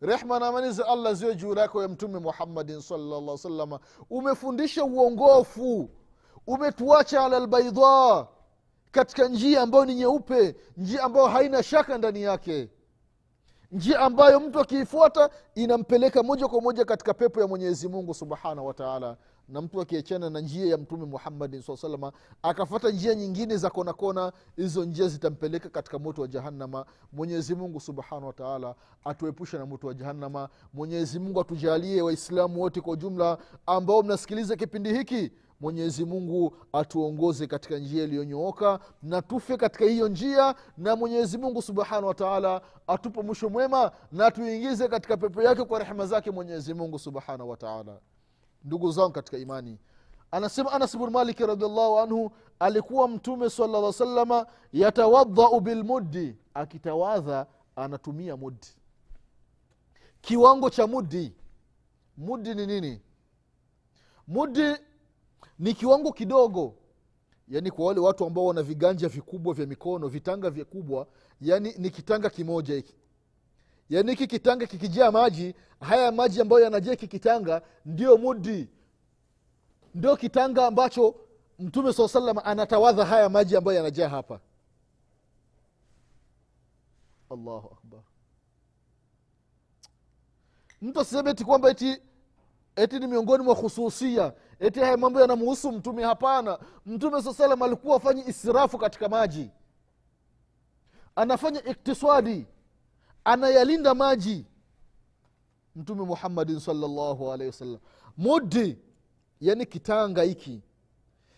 rehma 0.00 0.38
na 0.38 0.46
amani 0.46 0.72
za 0.72 0.86
allah 0.88 1.14
ziwe 1.14 1.34
juu 1.34 1.54
yako 1.54 1.82
ya 1.82 1.88
mtume 1.88 2.18
muhammadin 2.18 2.80
salllah 2.80 3.38
salama 3.38 3.80
umefundisha 4.10 4.84
uongofu. 4.84 5.90
Umetuacha 6.46 7.24
ala 7.24 7.38
lbaidha 7.40 8.26
katika 8.90 9.28
njia 9.28 9.62
ambayo 9.62 9.84
ni 9.84 9.94
nyeupe 9.94 10.56
njia 10.76 11.02
ambayo 11.02 11.26
haina 11.26 11.62
shaka 11.62 11.98
ndani 11.98 12.22
yake. 12.22 12.68
Njia 13.72 14.00
ambayo 14.00 14.40
mtu 14.40 14.60
akiifuata 14.60 15.30
inampeleka 15.54 16.22
moja 16.22 16.48
kwa 16.48 16.60
moja 16.60 16.84
katika 16.84 17.14
pepo 17.14 17.40
ya 17.40 17.46
mwenyezi 17.46 17.88
mungu 17.88 18.14
subhanahu 18.14 18.66
wataala 18.66 19.16
na 19.50 19.60
mtu 19.60 19.80
akiachana 19.80 20.30
na 20.30 20.40
njia 20.40 20.66
ya 20.66 20.78
mtume 20.78 21.04
muhammadin 21.06 21.62
saa 21.62 21.76
salama 21.76 22.12
akafata 22.42 22.90
njia 22.90 23.14
nyingine 23.14 23.56
za 23.56 23.70
kona 23.70 23.92
kona 23.92 24.32
hizo 24.56 24.84
njia 24.84 25.08
zitampeleka 25.08 25.68
katika 25.68 25.98
moto 25.98 26.22
wa 26.22 26.28
jahannama. 26.28 26.84
Mwenyezi 27.12 27.54
mungu 27.54 27.80
subhanahu 27.80 28.34
atuepushe 29.04 29.58
na 29.58 29.66
moto 29.66 29.86
wa 29.86 29.94
jahannama. 29.94 30.48
Mwenyezi 30.74 31.18
mungu 31.18 31.40
atujalie 31.40 32.02
waislamu 32.02 32.60
wote 32.60 32.80
kwa 32.80 32.92
ujumla 32.92 33.38
ambao 33.66 34.02
mnasikiliza 34.02 34.56
kipindi 34.56 34.92
hiki. 34.94 35.30
Mwenyezi 35.60 36.04
mungu 36.04 36.56
atuongoze 36.72 37.46
katika 37.46 37.78
njia 37.78 38.04
iliyonyooka 38.04 38.80
na 39.02 39.22
tufe 39.22 39.56
katika 39.56 39.84
hiyo 39.84 40.08
njia 40.08 40.54
na 40.78 40.96
mwenyezi 40.96 41.38
mungu 41.38 41.62
subhanahu 41.62 42.06
wataala 42.06 42.60
atupe 42.86 43.22
mwisho 43.22 43.48
mwema 43.48 43.92
na 44.12 44.30
tuingize 44.30 44.88
katika 44.88 45.16
pepo 45.16 45.42
yake 45.42 45.64
kwa 45.64 45.78
rehema 45.78 46.06
zake 46.06 46.30
mwenyezi 46.30 46.74
mungu 46.74 46.98
subhanahu 46.98 47.50
wataala 47.50 48.00
ndugu 48.64 48.90
zangu 48.92 49.12
katika 49.12 49.38
imani. 49.38 49.78
Anasema 50.30 50.72
anas 50.72 50.96
bnu 50.96 51.10
maliki 51.10 51.46
radiallahu 51.46 51.98
anhu 51.98 52.30
alikuwa 52.58 53.08
mtume 53.08 53.50
sala 53.50 53.92
salama 53.92 54.46
yatawadhau 54.72 55.60
bilmuddi 55.60 56.36
akitawadha 56.54 57.46
anatumia 57.76 58.36
muddi. 58.36 58.66
Kiwango 60.20 60.70
cha 60.70 60.86
muddi. 60.86 61.32
Muddi 62.16 62.54
ni 62.54 62.66
nini? 62.66 63.00
Muddi 64.28 64.76
ni 65.58 65.74
kiwango 65.74 66.12
kidogo. 66.12 66.74
Yaani 67.48 67.70
kwa 67.70 67.86
wale 67.86 68.00
watu 68.00 68.24
ambao 68.24 68.46
wana 68.46 68.62
viganja 68.62 69.08
vikubwa 69.08 69.54
vya 69.54 69.66
mikono 69.66 70.08
vitanga 70.08 70.50
vikubwa 70.50 71.06
yani 71.40 71.74
ni 71.78 71.90
kitanga 71.90 72.30
kimoja 72.30 72.74
hiki 72.74 72.94
yaani 73.90 74.10
hiki 74.10 74.26
kitanga 74.26 74.66
kikijaa 74.66 75.10
maji 75.10 75.54
haya 75.80 76.12
maji 76.12 76.40
ambayo 76.40 76.64
yanajaa 76.64 76.90
hiki 76.90 77.08
kitanga 77.08 77.62
ndio 77.84 78.16
mudi. 78.18 78.68
Ndio 79.94 80.16
kitanga 80.16 80.66
ambacho 80.66 81.14
mtume 81.58 81.92
saa 81.92 82.08
salam 82.08 82.38
anatawadha 82.44 83.04
haya 83.04 83.28
maji 83.28 83.56
ambayo 83.56 83.76
yanajaa 83.76 84.08
hapa. 84.08 84.40
Allahu 87.30 87.68
akbar. 87.72 88.00
Mtu 90.82 91.00
asiseme 91.00 91.34
ti 91.34 91.44
kwamba 91.44 91.70
eti 91.70 92.02
eti 92.76 92.98
ni 92.98 93.06
miongoni 93.06 93.44
mwa 93.44 93.54
khususia 93.56 94.32
eti 94.60 94.80
haya 94.80 94.96
mambo 94.96 95.20
yanamuhusu 95.20 95.72
mtume. 95.72 96.02
Hapana. 96.04 96.58
Mtume 96.86 97.22
saa 97.22 97.34
salam 97.34 97.62
alikuwa 97.62 97.96
afanyi 97.96 98.24
israfu 98.26 98.78
katika 98.78 99.08
maji. 99.08 99.50
Anafanya 101.16 101.64
iktisadi 101.64 102.46
anayalinda 103.32 103.94
maji. 103.94 104.46
Mtume 105.76 106.04
muhammadin 106.04 106.60
salllahu 106.60 107.32
alaihi 107.32 107.50
wasallam. 107.50 107.80
Mudi 108.16 108.78
yani 109.40 109.66
kitanga 109.66 110.22
hiki. 110.22 110.62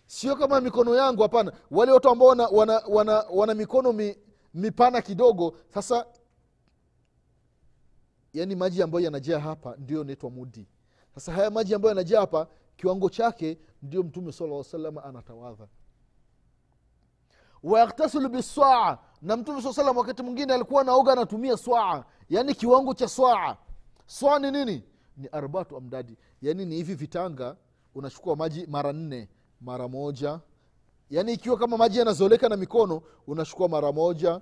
Sio 0.06 0.36
kama 0.36 0.60
mikono 0.60 0.94
yangu 0.94 1.22
hapana. 1.22 1.52
Wale 1.70 1.92
watu 1.92 2.08
ambao 2.08 2.28
wana, 2.28 2.46
wana, 2.48 2.82
wana, 2.88 3.24
wana 3.32 3.54
mikono 3.54 3.92
mi, 3.92 4.16
mipana 4.54 5.02
kidogo 5.02 5.56
sasa 5.74 6.06
yani 8.34 8.56
maji 8.56 8.82
ambayo 8.82 9.04
yanajaa 9.04 9.38
hapa 9.38 9.76
ndio 9.78 10.04
naitwa 10.04 10.30
mudi. 10.30 10.68
Sasa 11.14 11.32
haya 11.32 11.50
maji 11.50 11.74
ambayo 11.74 11.90
yanajaa 11.90 12.20
hapa 12.20 12.46
kiwango 12.76 13.10
chake 13.10 13.58
ndio 13.82 14.02
mtume 14.02 14.32
sala 14.32 14.64
salam 14.64 14.98
anatawadha. 14.98 15.66
Wayaktasilu 17.62 18.28
bisaa 18.28 18.98
na 19.22 19.36
mtume 19.36 19.62
saa 19.62 19.72
salam 19.72 19.96
wakati 19.96 20.22
mwingine 20.22 20.54
alikuwa 20.54 20.84
naoga 20.84 21.12
anatumia 21.12 21.56
swaa 21.56 22.04
yaani 22.28 22.54
kiwango 22.54 22.94
cha 22.94 23.08
swaa. 23.08 23.56
Swaa 24.06 24.38
ni 24.38 24.50
nini? 24.50 24.82
Ni 25.16 25.28
arbatu 25.32 25.76
amdadi 25.76 26.16
yaani 26.42 26.66
ni 26.66 26.74
hivi 26.76 26.94
vitanga 26.94 27.56
unachukua 27.94 28.36
maji 28.36 28.66
mara 28.66 28.92
nne 28.92 29.28
mara 29.60 29.88
moja. 29.88 30.40
Yaani 31.10 31.32
ikiwa 31.32 31.56
kama 31.56 31.76
maji 31.76 31.98
yanazoleka 31.98 32.48
na 32.48 32.56
mikono 32.56 33.02
unachukua 33.26 33.68
mara 33.68 33.92
moja 33.92 34.40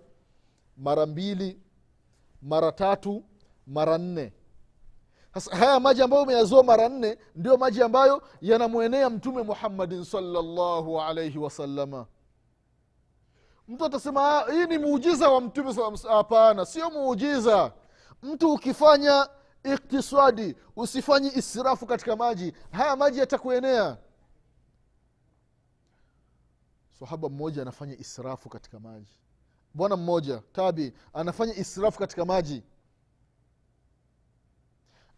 mara 0.76 1.06
mbili 1.06 1.60
mara 2.42 2.72
tatu 2.72 3.24
mara 3.66 3.98
nne. 3.98 4.32
Sasa 5.34 5.56
haya 5.56 5.80
maji 5.80 6.02
ambayo 6.02 6.22
umeyazoa 6.22 6.62
mara 6.62 6.88
nne 6.88 7.18
ndio 7.36 7.56
maji 7.56 7.82
ambayo 7.82 8.22
yanamwenea 8.40 9.10
mtume 9.10 9.42
muhammadin 9.42 10.04
salllahu 10.04 11.00
alaihi 11.00 11.38
wasalama 11.38 12.06
mtu 13.70 13.84
atasema 13.84 14.20
"Ah, 14.46 14.52
hii 14.52 14.66
ni 14.66 14.78
muujiza 14.78 15.28
wa 15.28 15.40
mtume 15.40 15.74
sa- 15.74 15.96
sa-" 15.96 16.10
hapana 16.12 16.66
sio 16.66 16.90
muujiza. 16.90 17.72
Mtu 18.22 18.52
ukifanya 18.52 19.28
iktisadi 19.64 20.56
usifanyi 20.76 21.28
israfu 21.36 21.86
katika 21.86 22.16
maji 22.16 22.54
haya 22.72 22.96
maji 22.96 23.18
yatakuenea. 23.18 23.96
Sahaba 27.00 27.28
mmoja 27.28 27.62
anafanya 27.62 27.96
israfu 27.98 28.48
katika 28.48 28.80
maji. 28.80 29.16
Bwana 29.74 29.96
mmoja 29.96 30.42
tabi 30.52 30.92
anafanya 31.12 31.54
israfu 31.56 31.98
katika 31.98 32.24
maji. 32.24 32.62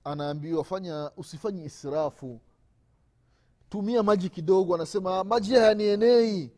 Anaambiwa 0.04 0.64
fanya 0.64 1.10
usifanye 1.16 1.64
israfu. 1.64 2.40
Tumia 3.70 4.02
maji 4.02 4.28
kidogo. 4.28 4.74
Anasema 4.74 5.24
maji 5.24 5.54
hayanienei 5.54 6.50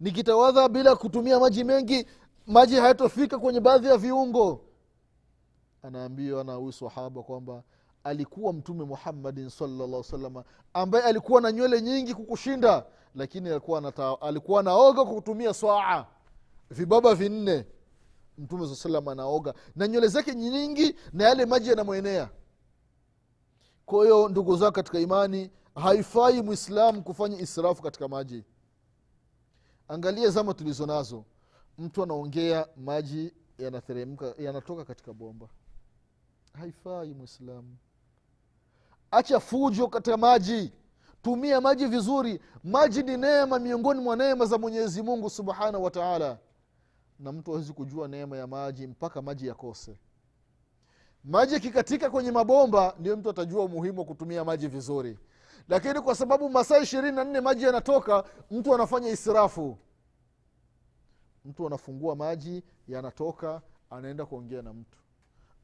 nikitawadha 0.00 0.68
bila 0.68 0.96
kutumia 0.96 1.40
maji 1.40 1.64
mengi 1.64 2.06
maji 2.46 2.74
hayatofika 2.76 3.38
kwenye 3.38 3.60
baadhi 3.60 3.86
ya 3.86 3.96
viungo. 3.96 4.60
Anaambiwa 5.82 6.44
na 6.44 6.54
huyu 6.54 6.72
sahaba 6.72 7.22
kwamba 7.22 7.62
alikuwa 8.04 8.52
mtume 8.52 8.84
muhammadin 8.84 9.48
salllah 9.50 10.04
salama 10.04 10.44
ambaye 10.74 11.04
alikuwa 11.04 11.40
na 11.40 11.52
nywele 11.52 11.82
nyingi 11.82 12.14
kukushinda 12.14 12.84
lakini 13.14 13.48
alikuwa, 13.50 13.80
nata, 13.80 14.20
alikuwa 14.20 14.62
naoga 14.62 15.04
kwa 15.04 15.14
kutumia 15.14 15.54
swaa. 15.54 16.06
Vibaba 16.70 17.14
vinne. 17.14 17.66
Mtume 18.38 18.68
saa 18.68 18.74
salam 18.74 19.08
anaoga. 19.08 19.54
Na 19.76 19.88
nywele 19.88 20.08
zake 20.08 20.34
nyingi 20.34 20.94
na 21.12 21.24
yale 21.24 21.46
maji 21.46 21.70
yanamwenea. 21.70 22.28
Kwa 23.86 24.04
hiyo 24.04 24.28
ndugu 24.28 24.56
zao 24.56 24.72
katika 24.72 24.98
imani 25.00 25.50
haifai 25.74 26.42
mwislamu 26.42 27.02
kufanya 27.02 27.38
israfu 27.40 27.82
katika 27.82 28.08
maji 28.08 28.44
angalia 29.88 30.30
zama 30.30 30.54
tulizo 30.54 30.86
nazo. 30.86 31.24
Mtu 31.78 32.02
anaongea 32.02 32.66
maji 32.76 33.32
yanateremka 33.58 34.34
yanatoka 34.38 34.84
katika 34.84 35.12
bomba. 35.12 35.48
Haifai 36.52 37.14
mwislamu 37.14 37.76
acha 39.10 39.40
fujo 39.40 39.88
katika 39.88 40.16
maji. 40.16 40.72
Tumia 41.22 41.60
maji 41.60 41.86
vizuri. 41.86 42.40
Maji 42.64 43.02
ni 43.02 43.16
neema 43.16 43.58
miongoni 43.58 44.00
mwa 44.00 44.16
neema 44.16 44.46
za 44.46 44.58
mwenyezi 44.58 45.02
mungu 45.02 45.30
subhanahu 45.30 45.84
wa 45.84 45.90
taala. 45.90 46.38
Na 47.18 47.32
mtu 47.32 47.52
awezi 47.52 47.72
kujua 47.72 48.08
neema 48.08 48.36
ya 48.36 48.46
maji 48.46 48.86
mpaka 48.86 49.22
maji 49.22 49.46
yakose. 49.46 49.98
Maji 51.24 51.54
yakikatika 51.54 52.10
kwenye 52.10 52.30
mabomba 52.32 52.94
ndio 52.98 53.16
mtu 53.16 53.30
atajua 53.30 53.64
umuhimu 53.64 53.98
wa 53.98 54.04
kutumia 54.04 54.44
maji 54.44 54.68
vizuri 54.68 55.18
lakini 55.68 56.00
kwa 56.00 56.14
sababu 56.14 56.50
masaa 56.50 56.78
ishirini 56.78 57.16
na 57.16 57.24
nne 57.24 57.40
maji 57.40 57.64
yanatoka 57.64 58.24
mtu 58.50 58.74
anafanya 58.74 59.08
israfu. 59.08 59.78
Mtu 61.44 61.66
anafungua 61.66 62.16
maji 62.16 62.62
yanatoka 62.88 63.62
anaenda 63.90 64.26
kuongea 64.26 64.62
na 64.62 64.72
mtu. 64.72 64.98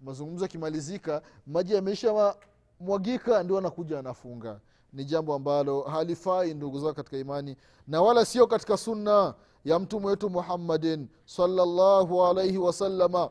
Mazungumzo 0.01 0.45
yakimalizika 0.45 1.23
maji 1.47 1.75
yameisha 1.75 2.35
mwagika 2.81 3.43
ndio 3.43 3.59
anakuja 3.59 3.99
anafunga. 3.99 4.61
Ni 4.93 5.05
jambo 5.05 5.35
ambalo 5.35 5.83
halifai 5.83 6.55
ndugu 6.55 6.81
zao 6.81 6.95
katika 6.95 7.17
imani 7.17 7.57
na 7.87 8.03
wala 8.03 8.25
sio 8.25 8.47
katika 8.47 8.77
sunna 8.77 9.35
ya 9.65 9.79
mtume 9.79 10.07
wetu 10.07 10.31
muhammadin 10.31 11.09
salllahu 11.25 12.25
alaihi 12.27 12.59
wasalama 12.59 13.31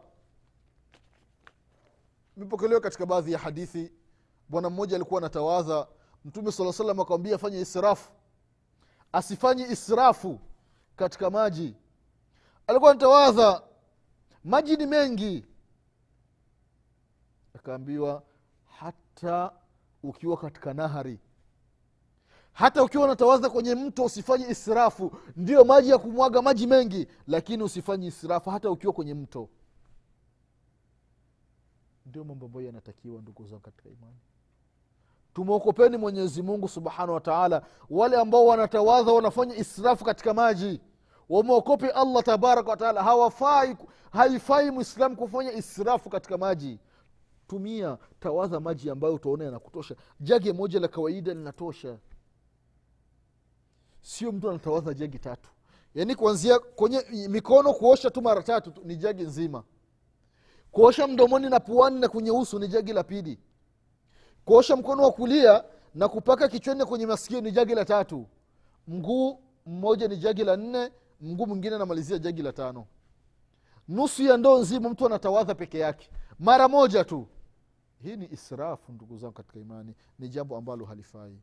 imepokelewa 2.38 2.82
katika 2.82 3.06
baadhi 3.06 3.32
ya 3.32 3.40
hadithi. 3.40 3.92
Bwana 4.50 4.70
mmoja 4.70 4.96
alikuwa 4.96 5.18
anatawadha 5.22 5.88
mtume 6.26 6.52
saa 6.52 6.74
salam 6.74 7.00
akawambia 7.00 7.36
afanye 7.36 7.60
israfu. 7.62 8.12
Asifanye 9.12 9.64
israfu 9.64 10.40
katika 10.96 11.30
maji. 11.30 11.76
Alikuwa 12.68 12.92
anatawadha 12.92 13.62
maji 14.44 14.78
ni 14.78 14.86
mengi. 14.86 15.46
Akaambiwa 17.56 18.24
hata 18.66 19.52
ukiwa 20.04 20.38
katika 20.38 20.74
nahari 20.74 21.20
hata 22.54 22.84
ukiwa 22.84 23.04
unatawadha 23.06 23.50
kwenye 23.50 23.76
mto 23.76 24.04
usifanye 24.06 24.48
israfu. 24.50 25.16
Ndio 25.36 25.66
maji 25.66 25.90
ya 25.90 25.98
kumwaga 25.98 26.42
maji 26.42 26.68
mengi 26.68 27.08
lakini 27.28 27.64
usifanye 27.64 28.08
israfu 28.08 28.50
hata 28.50 28.70
ukiwa 28.72 28.94
kwenye 28.94 29.14
mto. 29.14 29.50
Ndio 32.06 32.24
mambo 32.24 32.46
ambayo 32.46 32.66
yanatakiwa 32.66 33.22
ndugu 33.22 33.46
zangu 33.48 33.62
katika 33.62 33.90
imani 33.90 34.18
tumwokopeni 35.34 35.98
mwenyezi 35.98 36.42
mungu 36.42 36.68
subhanahu 36.68 37.14
wataala 37.14 37.62
wale 37.90 38.18
ambao 38.18 38.46
wanatawadha 38.46 39.12
wanafanya 39.12 39.56
israfu 39.56 40.06
katika 40.06 40.34
maji 40.34 40.82
wamwokope 41.30 41.90
allah 41.90 42.24
tabaraka 42.24 42.70
wataala 42.70 43.04
hawafai 43.04 43.78
haifai 44.12 44.72
mwislamu 44.72 45.16
kufanya 45.16 45.52
israfu 45.52 46.10
katika 46.10 46.38
maji. 46.38 46.80
Tumia 47.48 47.98
tawadha 48.20 48.60
maji 48.60 48.90
ambayo 48.90 49.14
utaona 49.14 49.44
yanakutosha. 49.46 49.96
Jage 50.20 50.54
moja 50.54 50.80
la 50.80 50.88
kawaida 50.88 51.34
linatosha. 51.34 51.98
Sio 54.02 54.32
mtu 54.32 54.50
anatawadha 54.50 54.94
jagi 54.94 55.20
tatu. 55.20 55.50
Yaani 55.96 56.16
kuanzia 56.16 56.60
kwenye 56.60 57.06
mikono 57.30 57.74
kuosha 57.74 58.10
tu 58.10 58.22
mara 58.22 58.44
tatu 58.44 58.74
ni 58.86 58.96
jagi 58.96 59.24
nzima. 59.24 59.64
Kuosha 60.72 61.08
mdomoni 61.08 61.50
na 61.50 61.60
puani 61.60 62.00
na 62.00 62.08
kwenye 62.08 62.32
uso 62.32 62.60
ni 62.60 62.68
jagi 62.68 62.94
la 62.94 63.04
pili 63.04 63.40
kuosha 64.46 64.76
mkono 64.76 65.04
wa 65.04 65.12
kulia 65.12 65.64
na 65.96 66.08
kupaka 66.10 66.48
kichwani 66.48 66.86
kwenye 66.86 67.06
masikio 67.06 67.42
ni 67.42 67.52
jagi 67.52 67.76
la 67.76 67.86
tatu. 67.86 68.26
Mguu 68.88 69.40
mmoja 69.66 70.08
ni 70.08 70.18
jagi 70.18 70.44
la 70.44 70.58
nne 70.58 70.92
mguu 71.22 71.46
mwingine 71.46 71.76
anamalizia 71.76 72.18
jagi 72.18 72.42
la 72.42 72.54
tano. 72.54 72.86
Nusu 73.88 74.24
ya 74.24 74.38
ndoo 74.38 74.60
nzima 74.60 74.90
mtu 74.90 75.06
anatawadha 75.06 75.56
peke 75.56 75.80
yake. 75.80 76.10
Mara 76.40 76.68
moja 76.68 77.04
tu. 77.04 77.28
Hii 78.04 78.16
ni 78.16 78.28
israfu 78.32 78.92
ndugu 78.92 79.18
zangu 79.18 79.34
katika 79.34 79.60
imani. 79.60 79.96
Ni 80.20 80.30
jambo 80.30 80.58
ambalo 80.58 80.86
halifai. 80.86 81.40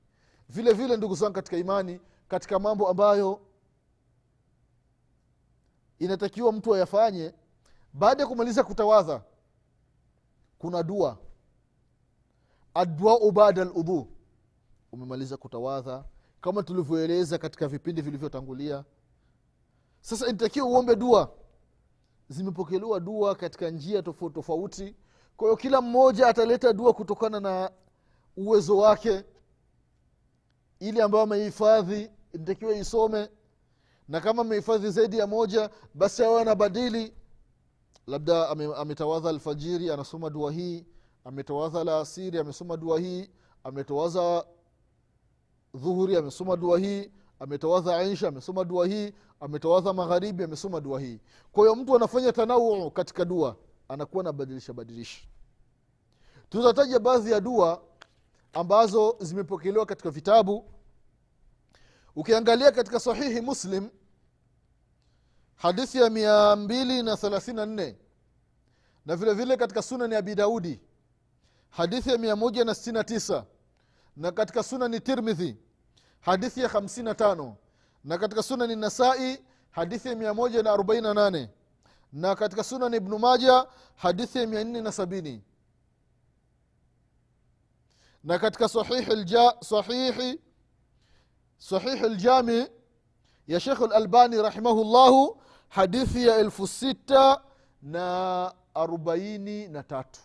Vile 0.49 0.73
vile 0.73 0.97
ndugu 0.97 1.15
zangu 1.15 1.33
katika 1.33 1.57
imani 1.57 2.01
katika 2.29 2.59
mambo 2.59 2.89
ambayo 2.89 3.41
inatakiwa 5.99 6.53
mtu 6.53 6.75
ayafanye 6.75 7.35
baada 7.93 8.23
ya 8.23 8.29
kumaliza 8.29 8.65
kutawadha 8.65 9.23
kuna 10.59 10.83
dua 10.83 11.19
adduau 12.75 13.33
bada 13.33 13.65
ludhu 13.65 14.09
umemaliza 14.93 15.37
kutawadha 15.37 16.05
kama 16.41 16.63
tulivyoeleza 16.63 17.39
katika 17.39 17.69
vipindi 17.69 18.03
vilivyotangulia. 18.03 18.85
Sasa 20.01 20.27
inatakiwa 20.29 20.67
uombe 20.67 20.97
dua. 20.97 21.33
Zimepokelewa 22.29 23.01
dua 23.01 23.35
katika 23.35 23.71
njia 23.71 24.03
tofauti 24.03 24.35
tofauti. 24.35 24.97
Kwa 25.37 25.47
hiyo 25.47 25.57
kila 25.57 25.81
mmoja 25.81 26.29
ataleta 26.29 26.73
dua 26.73 26.93
kutokana 26.93 27.41
na 27.41 27.71
uwezo 28.37 28.77
wake. 28.77 29.25
Ili 30.81 31.01
ambayo 31.01 31.25
amehifadhi 31.25 32.11
inatakiwa 32.33 32.75
isome. 32.75 33.29
Na 34.09 34.21
kama 34.21 34.43
amehifadhi 34.43 34.91
zaidi 34.91 35.19
ya 35.19 35.27
moja 35.27 35.71
basi 35.95 36.25
awe 36.25 36.41
anabadili. 36.43 37.15
Labda 38.07 38.49
ametawadha 38.77 39.29
alfajiri 39.31 39.91
anasoma 39.91 40.31
dua 40.31 40.53
hii 40.53 40.87
ametawadha 41.25 41.85
la 41.85 42.01
asiri 42.01 42.39
amesoma 42.39 42.77
dua 42.77 42.99
hii 43.01 43.31
ametowaza 43.65 44.45
dhuhuri 45.75 46.17
amesoma 46.17 46.57
dua 46.57 46.79
hii 46.79 47.11
ametowaza 47.41 48.03
isha 48.03 48.29
amesoma 48.29 48.65
dua 48.65 48.87
hii 48.87 49.13
ametowaza 49.41 49.93
magharibi 49.93 50.45
amesoma 50.45 50.81
dua 50.81 51.01
hii. 51.01 51.21
Kwa 51.53 51.63
hiyo 51.65 51.77
mtu 51.77 51.97
anafanya 51.97 52.33
tanawuu 52.33 52.91
katika 52.91 53.25
dua 53.25 53.57
anakuwa 53.89 54.21
anabadilisha 54.25 54.73
badilisha 54.73 55.23
tutataja 56.51 56.99
baadhi 56.99 57.31
ya 57.33 57.41
dua 57.41 57.83
ambazo 58.53 59.17
zimepokelewa 59.21 59.87
katika 59.87 60.11
vitabu. 60.11 60.65
Ukiangalia 62.17 62.73
katika 62.73 63.01
sahihi 63.01 63.41
muslim 63.41 63.89
hadithi 65.55 65.99
ya 65.99 66.11
mia 66.11 66.57
mbili 66.57 67.03
na 67.03 67.17
thelathini 67.17 67.57
na 67.57 67.67
nne 67.67 67.97
na 69.07 69.17
vile 69.17 69.35
vile 69.35 69.57
katika 69.57 69.83
sunani 69.83 70.15
abi 70.15 70.35
daudi 70.35 70.81
hadithi 71.71 72.11
ya 72.11 72.19
mia 72.19 72.37
moja 72.37 72.65
na 74.17 74.33
katika 74.33 74.63
sunani 74.63 75.01
tirmidhi 75.01 75.57
hadithi 76.21 76.61
ya 76.61 76.69
hamsini 76.69 77.05
na 77.05 77.15
tano. 77.15 77.57
Na 78.05 78.19
katika 78.19 78.43
sunani 78.43 78.77
nasai 78.77 79.45
hadithi 79.71 80.09
ya 80.09 80.15
mia 80.17 80.35
moja 80.35 80.63
na 80.63 80.73
na 82.13 82.35
katika 82.35 82.65
sunani 82.65 82.97
ibnu 82.97 83.19
maja 83.19 83.67
hadithi 83.97 84.39
ya 84.39 84.47
mia 84.47 84.65
nne 84.65 84.81
na 84.83 84.93
na 88.25 88.39
katika 88.39 88.69
sahihi 88.69 89.17
lja, 89.17 89.55
sahihi 89.61 90.41
sahihi 91.59 92.09
ljami 92.09 92.67
ya 93.47 93.61
shekh 93.61 93.81
lalbani 93.81 94.43
rahimahullahu 94.43 95.43
hadithi 95.69 96.27
ya 96.27 96.37
elfu 96.37 96.67
sita 96.67 97.43
na 97.83 98.53
arobaini 98.75 99.69
na 99.69 99.83
tatu 99.83 100.21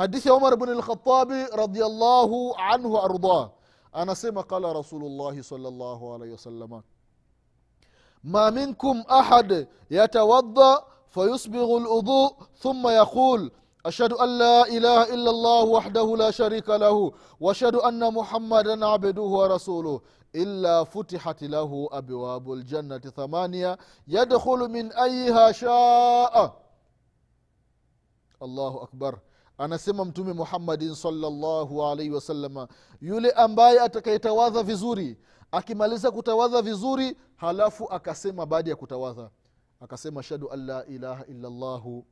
حديث 0.00 0.28
عمر 0.28 0.54
بن 0.54 0.68
الخطاب 0.68 1.30
رضي 1.54 1.84
الله 1.84 2.58
عنه 2.58 3.04
أرضاه. 3.04 3.52
أنا 3.96 4.14
سيما 4.14 4.40
قال 4.40 4.76
رسول 4.76 5.02
الله 5.04 5.42
صلى 5.42 5.68
الله 5.68 6.12
عليه 6.12 6.32
وسلم 6.32 6.82
ما 8.24 8.50
منكم 8.50 9.00
أحد 9.10 9.68
يتوضأ 9.90 10.84
فيصبغ 11.08 11.76
الوضوء 11.76 12.32
ثم 12.56 12.88
يقول 12.88 13.52
أشهد 13.86 14.12
أن 14.12 14.38
لا 14.38 14.68
إله 14.68 15.14
إلا 15.14 15.30
الله 15.30 15.64
وحده 15.64 16.16
لا 16.16 16.30
شريك 16.30 16.68
له 16.68 17.12
وأشهد 17.40 17.74
أن 17.74 18.14
محمدا 18.14 18.86
عبده 18.86 19.22
ورسوله 19.22 20.00
إلا 20.34 20.84
فتحت 20.84 21.42
له 21.42 21.88
أبواب 21.92 22.52
الجنة 22.52 22.98
ثمانية 22.98 23.78
يدخل 24.08 24.58
من 24.68 24.92
أيها 24.92 25.52
شاء. 25.52 26.60
الله 28.42 28.82
أكبر. 28.82 29.18
Anasema 29.60 30.04
mtume 30.04 30.32
muhammadin 30.32 30.94
salllahu 30.94 31.84
alaihi 31.86 32.10
wasalama 32.10 32.68
yule 33.00 33.30
ambaye 33.30 33.80
atakayetawadha 33.80 34.62
vizuri 34.62 35.18
akimaliza 35.52 36.10
kutawadha 36.10 36.62
vizuri 36.62 37.16
halafu 37.36 37.88
akasema 37.92 38.46
baada 38.46 38.70
ya 38.70 38.76
kutawadha 38.76 39.30
akasema 39.80 40.20
ashhadu 40.20 40.50
an 40.52 40.66
la 40.66 40.86
ilaha 40.86 41.26
illallahu 41.26 42.06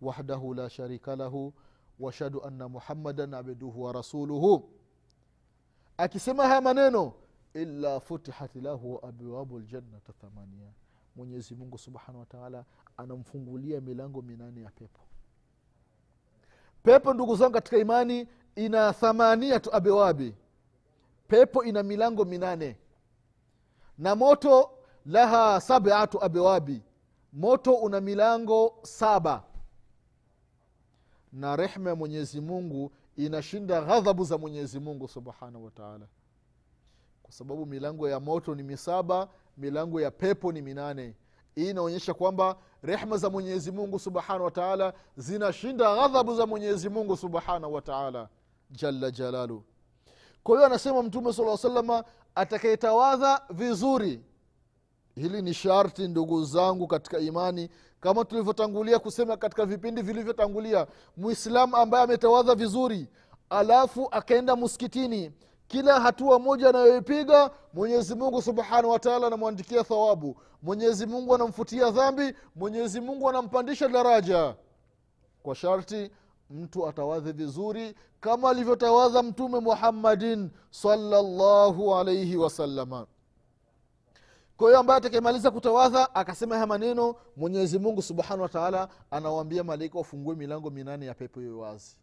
wahdahu 0.00 0.54
la 0.54 0.70
sharika 0.70 1.16
lahu 1.16 1.54
washhadu 2.00 2.42
anna 2.44 2.68
muhammadan 2.68 3.34
abduhu 3.34 3.82
wa 3.82 3.92
rasuluhu. 3.92 4.70
Akisema 5.96 6.48
haya 6.48 6.60
maneno 6.60 7.12
illa 7.54 8.00
futihat 8.00 8.56
lahu 8.56 9.00
abwabu 9.06 9.60
ljannata 9.60 10.12
thamania 10.12 10.72
mwenyezi 11.16 11.54
mungu 11.54 11.78
subhanahu 11.78 12.18
wataala 12.20 12.64
anamfungulia 12.96 13.80
milango 13.80 14.22
minane 14.22 14.60
ya 14.60 14.70
pepo 14.70 15.00
pepo 16.82 17.14
ndugu 17.14 17.36
zangu 17.36 17.52
katika 17.52 17.78
imani 17.78 18.28
ina 18.56 18.92
thamaniatu 18.92 19.74
abewabi. 19.76 20.34
Pepo 21.28 21.64
ina 21.64 21.82
milango 21.82 22.24
minane. 22.24 22.76
Na 23.98 24.14
moto 24.14 24.70
laha 25.06 25.60
sabatu 25.60 26.24
abewabi. 26.24 26.82
Moto 27.32 27.74
una 27.74 28.00
milango 28.00 28.78
saba. 28.82 29.42
Na 31.32 31.56
rehma 31.56 31.90
ya 31.90 31.96
mwenyezi 31.96 32.40
mungu 32.40 32.92
inashinda 33.16 33.80
ghadhabu 33.82 34.24
za 34.24 34.38
mwenyezi 34.38 34.80
mungu 34.80 35.08
subhanahu 35.08 35.64
wataala 35.64 36.06
kwa 37.22 37.32
sababu 37.32 37.66
milango 37.66 38.08
ya 38.08 38.20
moto 38.20 38.54
ni 38.54 38.62
misaba 38.62 39.28
milango 39.56 40.00
ya 40.00 40.10
pepo 40.10 40.52
ni 40.52 40.62
minane. 40.62 41.14
Hii 41.54 41.70
inaonyesha 41.70 42.14
kwamba 42.14 42.56
rehma 42.82 43.16
za 43.16 43.30
mwenyezi 43.30 43.72
mungu 43.72 43.98
subhanahu 43.98 44.44
wataala 44.44 44.92
zinashinda 45.16 45.94
ghadhabu 45.94 46.34
za 46.34 46.46
mwenyezi 46.46 46.88
mungu 46.88 47.16
subhanahu 47.16 47.74
wataala 47.74 48.28
jalla 48.70 49.10
jalalu. 49.10 49.62
Kwa 50.42 50.54
hiyo 50.56 50.66
anasema 50.66 51.02
mtume 51.02 51.32
sala 51.32 51.56
salama 51.56 52.04
atakayetawadha 52.34 53.40
vizuri 53.50 54.22
hili 55.14 55.42
ni 55.42 55.54
sharti 55.54 56.08
ndugu 56.08 56.44
zangu 56.44 56.86
katika 56.86 57.18
imani. 57.18 57.68
Kama 58.00 58.24
tulivyotangulia 58.24 58.98
kusema 58.98 59.36
katika 59.36 59.66
vipindi 59.66 60.02
vilivyotangulia 60.02 60.86
mwislamu 61.16 61.76
ambaye 61.76 62.04
ametawadha 62.04 62.54
vizuri 62.54 63.08
alafu 63.50 64.08
akaenda 64.10 64.56
muskitini 64.56 65.32
kila 65.70 66.00
hatua 66.00 66.38
moja 66.38 66.68
anayoipiga 66.68 67.50
mwenyezi 67.74 68.14
mungu 68.14 68.42
subhanahu 68.42 68.90
wataala 68.90 69.26
anamwandikia 69.26 69.84
thawabu. 69.84 70.36
Mwenyezi 70.62 71.06
mungu 71.06 71.34
anamfutia 71.34 71.90
dhambi 71.90 72.34
mwenyezi 72.56 73.00
mungu 73.00 73.28
anampandisha 73.28 73.88
daraja. 73.88 74.54
Kwa 75.42 75.54
sharti 75.54 76.10
mtu 76.50 76.88
atawadhe 76.88 77.32
vizuri 77.32 77.94
kama 78.20 78.50
alivyotawadha 78.50 79.22
mtume 79.22 79.60
muhammadin 79.60 80.50
salllahu 80.70 81.94
alaihi 81.94 82.36
wasalama 82.36 83.06
kwa 84.56 84.68
hiyo 84.68 84.80
ambaye 84.80 84.98
atakayemaliza 84.98 85.50
kutawadha 85.50 86.14
akasema 86.14 86.54
haya 86.54 86.66
maneno 86.66 87.14
mwenyezi 87.36 87.78
mungu 87.78 88.02
subhanahu 88.02 88.42
wataala 88.42 88.88
anawaambia 89.10 89.64
malaika 89.64 89.98
wafungue 89.98 90.34
milango 90.34 90.70
minane 90.70 91.06
ya 91.06 91.14
pepo 91.14 91.40
hiyo 91.40 91.58
wazi 91.58 91.96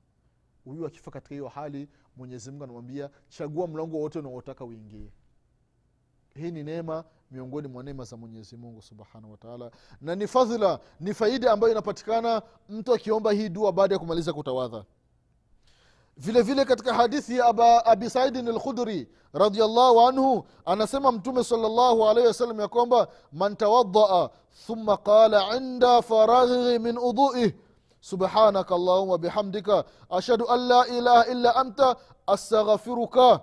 huyu 0.68 0.86
akifa 0.88 1.12
katika 1.12 1.36
hiyo 1.36 1.48
hali 1.48 1.90
mwenyezi 2.18 2.52
mungu 2.52 2.64
anamwambia 2.64 3.10
chagua 3.30 3.68
mlango 3.68 4.00
wote 4.00 4.20
unaotaka 4.20 4.66
uingie. 4.66 5.12
Hii 6.36 6.52
ni 6.52 6.64
neema 6.64 7.04
miongoni 7.32 7.68
mwa 7.68 7.84
neema 7.84 8.04
za 8.04 8.18
mwenyezi 8.18 8.58
mungu 8.58 8.82
subhanahu 8.82 9.32
wataala 9.32 9.72
na 10.02 10.16
ni 10.16 10.28
fadhila 10.28 10.80
ni 11.00 11.14
faida 11.14 11.52
ambayo 11.52 11.72
inapatikana 11.72 12.42
mtu 12.70 12.94
akiomba 12.94 13.32
hii 13.32 13.50
dua 13.50 13.72
baada 13.72 13.96
ya 13.96 14.00
kumaliza 14.00 14.34
kutawadha. 14.34 14.86
Vile 16.18 16.42
vile 16.42 16.66
katika 16.66 16.94
hadithi 16.94 17.38
ya 17.38 17.46
aba, 17.46 17.86
abi 17.86 18.10
saidin 18.10 18.48
alkhudri 18.48 19.10
radiallahu 19.34 20.02
anhu 20.02 20.46
anasema 20.66 21.12
mtume 21.12 21.44
salllahu 21.44 22.06
alaihi 22.10 22.28
wasallam 22.28 22.60
ya 22.60 22.68
kwamba 22.68 23.08
man 23.32 23.56
tawadaa 23.56 24.30
thumma 24.68 24.98
qala 24.98 25.58
inda 25.58 26.02
faraghi 26.02 26.80
min 26.80 26.98
udhuih 26.98 27.54
subhanaka 28.12 28.76
allahuma 28.76 29.18
bihamdika. 29.18 29.84
Ashhadu 30.10 30.46
an 30.54 30.60
la 30.68 30.82
ilaha 30.88 31.24
illa 31.32 31.56
anta. 31.56 31.96
Astaghfiruka. 32.28 33.42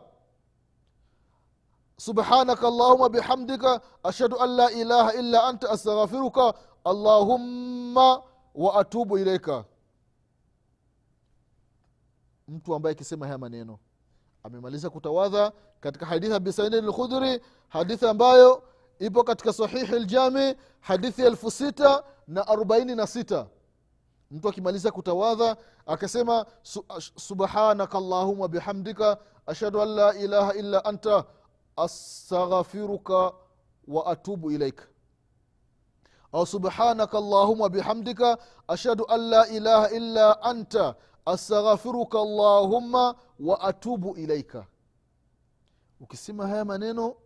Subhanaka 1.98 2.66
allahuma 2.72 3.08
bihamdika. 3.08 3.80
Ashhadu 4.04 4.36
an 4.40 4.50
la 4.56 4.68
ilaha 4.70 5.12
illa 5.20 5.38
anta. 5.48 5.66
Astaghfiruka. 5.70 6.54
Allahumma 6.84 8.22
wa 8.54 8.74
atubu 8.80 9.18
ilaika 9.18 9.64
mtu 12.48 12.74
ambaye 12.74 12.92
akisema 12.92 13.26
haya 13.26 13.38
maneno 13.38 13.78
amemaliza 14.42 14.90
kutawadha 14.90 15.52
katika 15.80 16.06
hadithi 16.06 16.32
ya 16.32 16.40
bisaidin 16.40 16.86
lkhudhuri 16.86 17.40
hadithi 17.68 18.06
ambayo 18.06 18.62
ipo 18.98 19.22
katika 19.24 19.52
sahihi 19.52 19.98
ljami 19.98 20.54
hadithi 20.80 21.22
elfu 21.22 21.50
sita 21.50 22.04
na 22.26 22.46
arobaini 22.48 22.94
na 22.94 23.06
sita 23.06 23.46
mtu 24.34 24.48
akimaliza 24.48 24.90
kutawadha 24.90 25.56
akasema 25.86 26.46
subhanaka 27.16 28.00
llahuma 28.00 28.48
bihamdika 28.48 29.18
ashhadu 29.46 29.82
an 29.82 29.88
la 29.88 30.14
ilaha 30.14 30.54
illa 30.54 30.84
anta 30.84 31.24
astaghfiruka 31.76 33.32
wa 33.88 34.06
atubu 34.06 34.50
ilaika 34.50 34.84
au 36.32 36.46
subhanaka 36.46 37.20
llahuma 37.20 37.68
bihamdika 37.68 38.38
ashhadu 38.68 39.04
an 39.08 39.20
la 39.20 39.48
ilaha 39.48 39.90
illa 39.90 40.42
anta 40.42 40.94
astaghfiruka 41.26 42.18
llahumma 42.18 43.14
wa 43.40 43.60
atubu 43.60 44.16
ilaika. 44.16 44.66
Ukisema 46.00 46.46
haya 46.46 46.64
maneno 46.64 47.16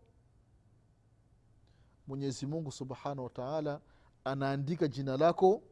mwenyezi 2.06 2.46
mungu 2.46 2.72
subhanahu 2.72 3.24
wataala 3.24 3.80
anaandika 4.24 4.88
jina 4.88 5.16
lako 5.16 5.62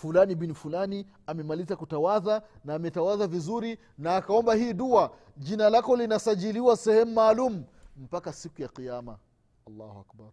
fulani 0.00 0.34
bin 0.34 0.54
fulani 0.54 1.06
amemaliza 1.26 1.76
kutawadha 1.76 2.42
na 2.64 2.74
ametawadha 2.74 3.26
vizuri 3.26 3.78
na 3.98 4.16
akaomba 4.16 4.54
hii 4.54 4.72
dua 4.72 5.16
jina 5.36 5.70
lako 5.70 5.96
linasajiliwa 5.96 6.76
sehemu 6.76 7.12
maalum 7.12 7.64
mpaka 7.96 8.32
siku 8.32 8.62
ya 8.62 8.68
qiama 8.68 9.18
allahu 9.66 9.98
akbar. 9.98 10.26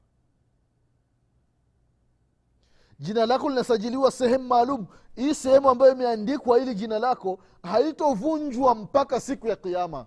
Jina 3.00 3.26
lako 3.26 3.50
linasajiliwa 3.50 4.12
sehemu 4.12 4.48
maalum. 4.48 4.86
Hii 5.16 5.34
sehemu 5.34 5.70
ambayo 5.70 5.92
imeandikwa 5.92 6.60
ili 6.60 6.76
jina 6.76 7.00
lako 7.00 7.40
haitovunjwa 7.64 8.76
mpaka 8.76 9.20
siku 9.20 9.48
ya 9.48 9.56
qiama 9.56 10.06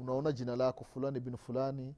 unaona 0.00 0.32
jina 0.32 0.56
lako 0.56 0.84
fulani 0.84 1.20
bin 1.20 1.36
fulani 1.36 1.94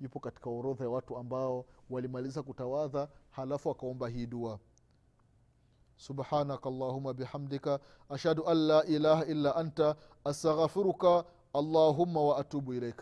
yupo 0.00 0.20
katika 0.20 0.50
orodha 0.50 0.84
ya 0.84 0.90
watu 0.90 1.16
ambao 1.16 1.66
walimaliza 1.90 2.42
kutawadha 2.42 3.08
halafu 3.30 3.70
akaomba 3.70 4.08
hii 4.08 4.26
dua 4.26 4.58
subhanaka 6.00 6.68
اللهم 6.68 7.12
بحمدك 7.12 7.80
أشهد 8.10 8.38
an 8.40 8.56
la 8.68 8.80
ilaha 8.84 9.22
إلا 9.28 9.50
anta 9.60 9.96
أستغفرك 10.26 11.24
اللهم 11.56 12.16
وأتوب 12.16 12.70
إليك 12.70 13.00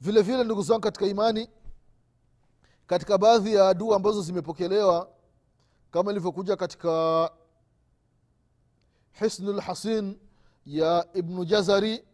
vile 0.00 0.22
vile 0.22 0.44
ndugu 0.44 0.62
zangu 0.62 0.80
katika 0.80 1.06
imani 1.06 1.48
katika 2.86 3.18
baadhi 3.18 3.54
ya 3.54 3.74
dua 3.74 3.96
ambazo 3.96 4.22
zimepokelewa 4.22 5.08
kama 5.90 6.10
ilivyokuja 6.10 6.56
katika 6.56 7.30
hisnu 9.12 9.52
lhasin 9.52 10.18
ya 10.66 11.06
ibnu 11.14 11.44
jazari 11.44 12.04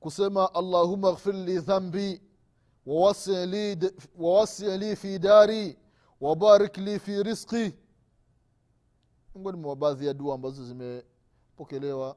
kusema 0.00 0.54
allahuma 0.54 1.12
ghfir 1.12 1.34
li 1.34 1.58
dhambi 1.58 2.22
wawasi 4.16 4.78
li 4.78 4.96
fi 4.96 5.18
dari 5.18 5.78
wabarik 6.20 6.76
li 6.76 6.98
fi 6.98 7.22
risqi 7.22 7.74
miongoni 9.34 9.58
mwa 9.58 9.76
baadhi 9.76 10.06
ya 10.06 10.14
dua 10.14 10.34
ambazo 10.34 10.64
zimepokelewa 10.64 12.16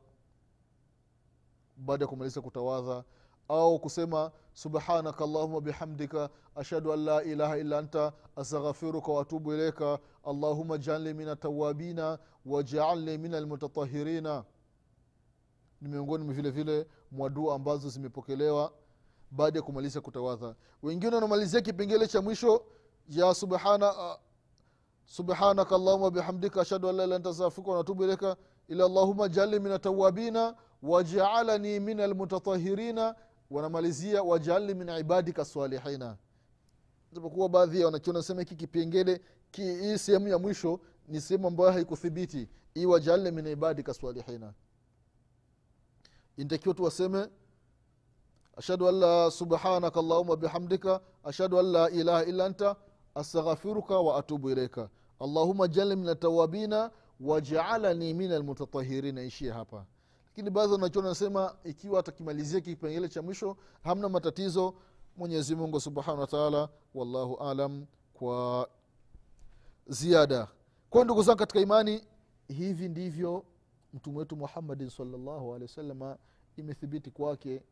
baada 1.77 2.03
ya 2.03 2.07
kumaliza 2.09 2.41
kutawadha 2.41 3.03
au 3.47 3.79
kusema 3.79 4.31
subhanaka 4.53 5.23
allahuma 5.23 5.61
bihamdika 5.61 6.29
ashhadu 6.55 6.93
an 6.93 6.99
la 7.03 7.23
ilaha 7.23 7.57
illa 7.57 7.77
anta 7.79 8.13
astaghfiruka 8.35 9.11
waatubu 9.11 9.53
ilaika 9.53 9.99
allahuma 10.23 10.77
jaalni 10.77 11.13
min 11.13 11.27
atawabina 11.27 12.19
wajaalni 12.45 13.17
min 13.17 13.33
almutatahirina 13.33 14.45
ni 15.81 15.89
miongoni 15.89 16.33
vile 16.33 16.51
vile 16.51 16.87
mwa 17.11 17.29
dua 17.29 17.55
ambazo 17.55 17.89
zimepokelewa 17.89 18.73
baada 19.31 19.59
ya 19.59 19.63
kumaliza 19.63 20.01
kutawadha. 20.01 20.55
Wengine 20.83 21.15
wanamalizia 21.15 21.61
kipengele 21.61 22.07
cha 22.07 22.21
mwisho 22.21 22.65
ya 23.09 23.33
subhana 23.33 23.91
uh, 23.93 24.15
subhanaka 25.05 25.75
allahuma 25.75 26.11
bihamdika 26.11 26.61
ashhadu 26.61 26.89
an 26.89 26.95
la 26.95 27.15
anta 27.15 27.29
astaghfiruka 27.29 27.71
wanatubu 27.71 28.03
ilaika 28.03 28.35
ila 28.67 28.85
allahuma 28.85 29.29
jaalni 29.29 29.59
min 29.59 29.71
atawabina 29.71 30.55
wajaalani 30.83 31.79
min 31.79 31.99
almutatahirina 31.99 33.15
wanamalizia 33.49 34.23
wajaalni 34.23 34.73
min 34.73 34.89
ibadika 34.89 35.45
salihina. 35.45 36.17
Japokuwa 37.13 37.49
baadhi 37.49 37.79
ya 37.79 37.85
wanakiona 37.85 38.23
sema 38.23 38.39
hiki 38.41 38.55
kipengele 38.55 39.21
hii 39.51 39.97
sehemu 39.97 40.27
ya 40.27 40.37
mwisho 40.37 40.79
ni 41.07 41.21
sehemu 41.21 41.47
ambayo 41.47 41.71
haikuthibiti. 41.71 42.49
Ii 42.77 42.85
wajaalni 42.85 43.31
min 43.31 43.47
ibadika 43.47 43.93
salihina. 43.93 44.53
Intakiwa 46.37 46.75
tu 46.75 46.83
waseme 46.83 47.27
ashhadu 48.57 48.87
an 48.89 48.95
la 48.95 49.31
subhanaka 49.31 49.99
allahuma 49.99 50.35
bihamdika 50.35 51.01
ashhadu 51.23 51.59
an 51.59 51.65
la 51.65 51.89
ilaha 51.89 52.23
illa 52.25 52.45
anta 52.45 52.75
astaghfiruka 53.19 53.99
wa 53.99 54.17
atubu 54.17 54.49
ilaika. 54.49 54.89
Allahuma 55.19 55.67
jali 55.67 55.95
min 55.95 56.09
atawabina 56.09 56.91
wajaalani 57.19 58.13
min 58.13 58.31
almutatahirina 58.31 59.23
ishie 59.23 59.51
hapa. 59.51 59.85
Lakini 60.25 60.49
baadhi 60.49 60.71
wanachona 60.73 61.09
nasema 61.09 61.55
ikiwa 61.63 61.99
atakimalizia 61.99 62.61
kipengele 62.61 63.09
cha 63.09 63.21
mwisho 63.21 63.57
hamna 63.83 64.09
matatizo. 64.09 64.73
Mwenyezi 65.17 65.55
mungu 65.55 65.79
subhanahu 65.79 66.21
wataala 66.21 66.69
wallahu 66.95 67.35
alam 67.37 67.85
kwa 68.13 68.69
ziada. 69.87 70.47
Kwao 70.89 71.03
ndugu 71.03 71.23
zangu 71.23 71.37
katika 71.39 71.59
imani 71.59 72.03
hivi 72.47 72.89
ndivyo 72.89 73.45
mtume 73.93 74.17
wetu 74.19 74.35
muhammadin 74.35 74.89
salllahu 74.89 75.49
alehi 75.55 75.63
wasalama 75.71 76.17
imethibiti 76.57 77.11
kwake 77.11 77.63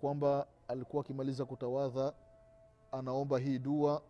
kwamba 0.00 0.46
alikuwa 0.68 1.02
akimaliza 1.04 1.44
kutawadha 1.44 2.12
anaomba 2.92 3.38
hii 3.38 3.58
dua 3.58 4.02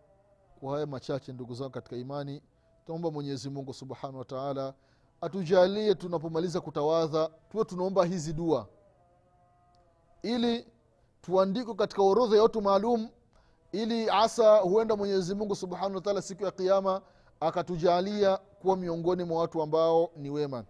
kwa 0.61 0.75
haya 0.75 0.87
machache 0.87 1.33
ndugu 1.33 1.55
zangu 1.55 1.71
katika 1.71 1.97
imani 1.97 2.43
tunaomba 2.87 3.11
mwenyezi 3.11 3.51
mungu 3.51 3.75
subhanahu 3.75 4.19
wataala 4.19 4.75
atujalie 5.21 5.95
tunapomaliza 5.95 6.61
kutawadha 6.61 7.31
tuwe 7.51 7.65
tunaomba 7.65 8.05
hizi 8.05 8.33
dua. 8.33 8.67
Ili 10.23 10.67
tuandikwe 11.21 11.75
katika 11.75 12.03
orodha 12.03 12.37
ya 12.37 12.43
watu 12.43 12.63
maalum 12.63 13.09
ili 13.73 14.11
asa 14.11 14.57
huenda 14.59 14.97
mwenyezi 14.97 15.35
mungu 15.35 15.57
subhanahu 15.57 15.95
wataala 15.95 16.23
siku 16.23 16.45
ya 16.45 16.51
kiama 16.51 17.03
akatujalia 17.41 18.37
kuwa 18.37 18.77
miongoni 18.77 19.25
mwa 19.25 19.41
watu 19.41 19.63
ambao 19.63 20.11
ni 20.17 20.31
wema. 20.31 20.65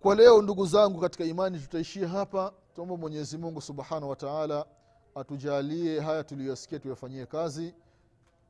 Kwa 0.00 0.14
leo 0.14 0.42
ndugu 0.42 0.66
zangu 0.66 1.00
katika 1.00 1.24
imani 1.24 1.58
tutaishia 1.58 2.08
hapa. 2.08 2.52
Tuomba 2.74 2.96
mwenyezi 2.96 3.38
mungu 3.38 3.60
subhanahu 3.60 4.10
wataala 4.10 4.66
atujalie 5.14 6.00
haya 6.00 6.24
tuliyosikia 6.24 6.78
tuyafanyie 6.78 7.26
kazi 7.26 7.74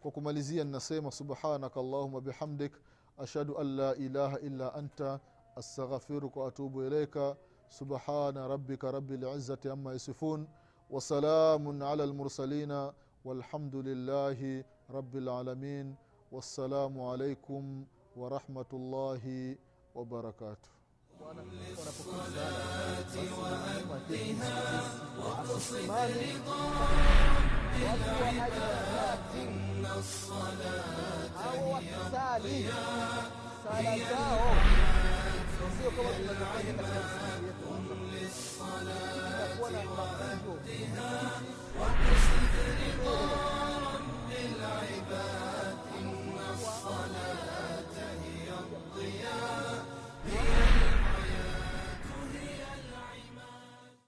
kwa 0.03 0.11
kumalizia 0.11 0.65
ninasema 0.65 1.11
subhanaka 1.11 1.81
allahuma 1.81 2.21
bihamdik 2.21 2.73
ashhadu 3.19 3.59
an 3.59 3.77
la 3.77 3.95
ilaha 3.97 4.39
illa 4.41 4.75
anta 4.75 5.21
astaghfiruka 5.57 6.41
waatubu 6.41 6.83
ilaika 6.85 7.37
subhana 7.69 8.49
rabbika 8.49 8.91
rabi 8.91 9.17
lizati 9.17 9.69
ama 9.69 9.93
yasifun 9.93 10.47
wasalamun 10.91 11.83
ala 11.83 12.07
lmursalina 12.07 12.93
walhamdu 13.25 13.83
lillahi 13.83 14.65
rabi 14.95 15.21
lalamin 15.21 15.95
wassalamu 16.33 17.13
alaikum 17.13 17.87
للعباد 27.77 29.19
إن 29.35 29.87
الصلاة 29.99 31.29
هي 31.53 31.81
الضياء 32.13 33.31
هي 33.73 34.05
العباد 36.07 37.43
قم 37.65 37.87
للصلاة 38.13 39.61
وقتها 39.61 41.31
واقصد 41.79 42.55
رضا 42.83 43.21
رب 43.79 44.31
العباد 44.31 45.77
إن 45.99 46.37
الصلاة 46.55 47.95
هي 48.23 48.49
الضياء 48.63 49.85
هي 50.27 50.62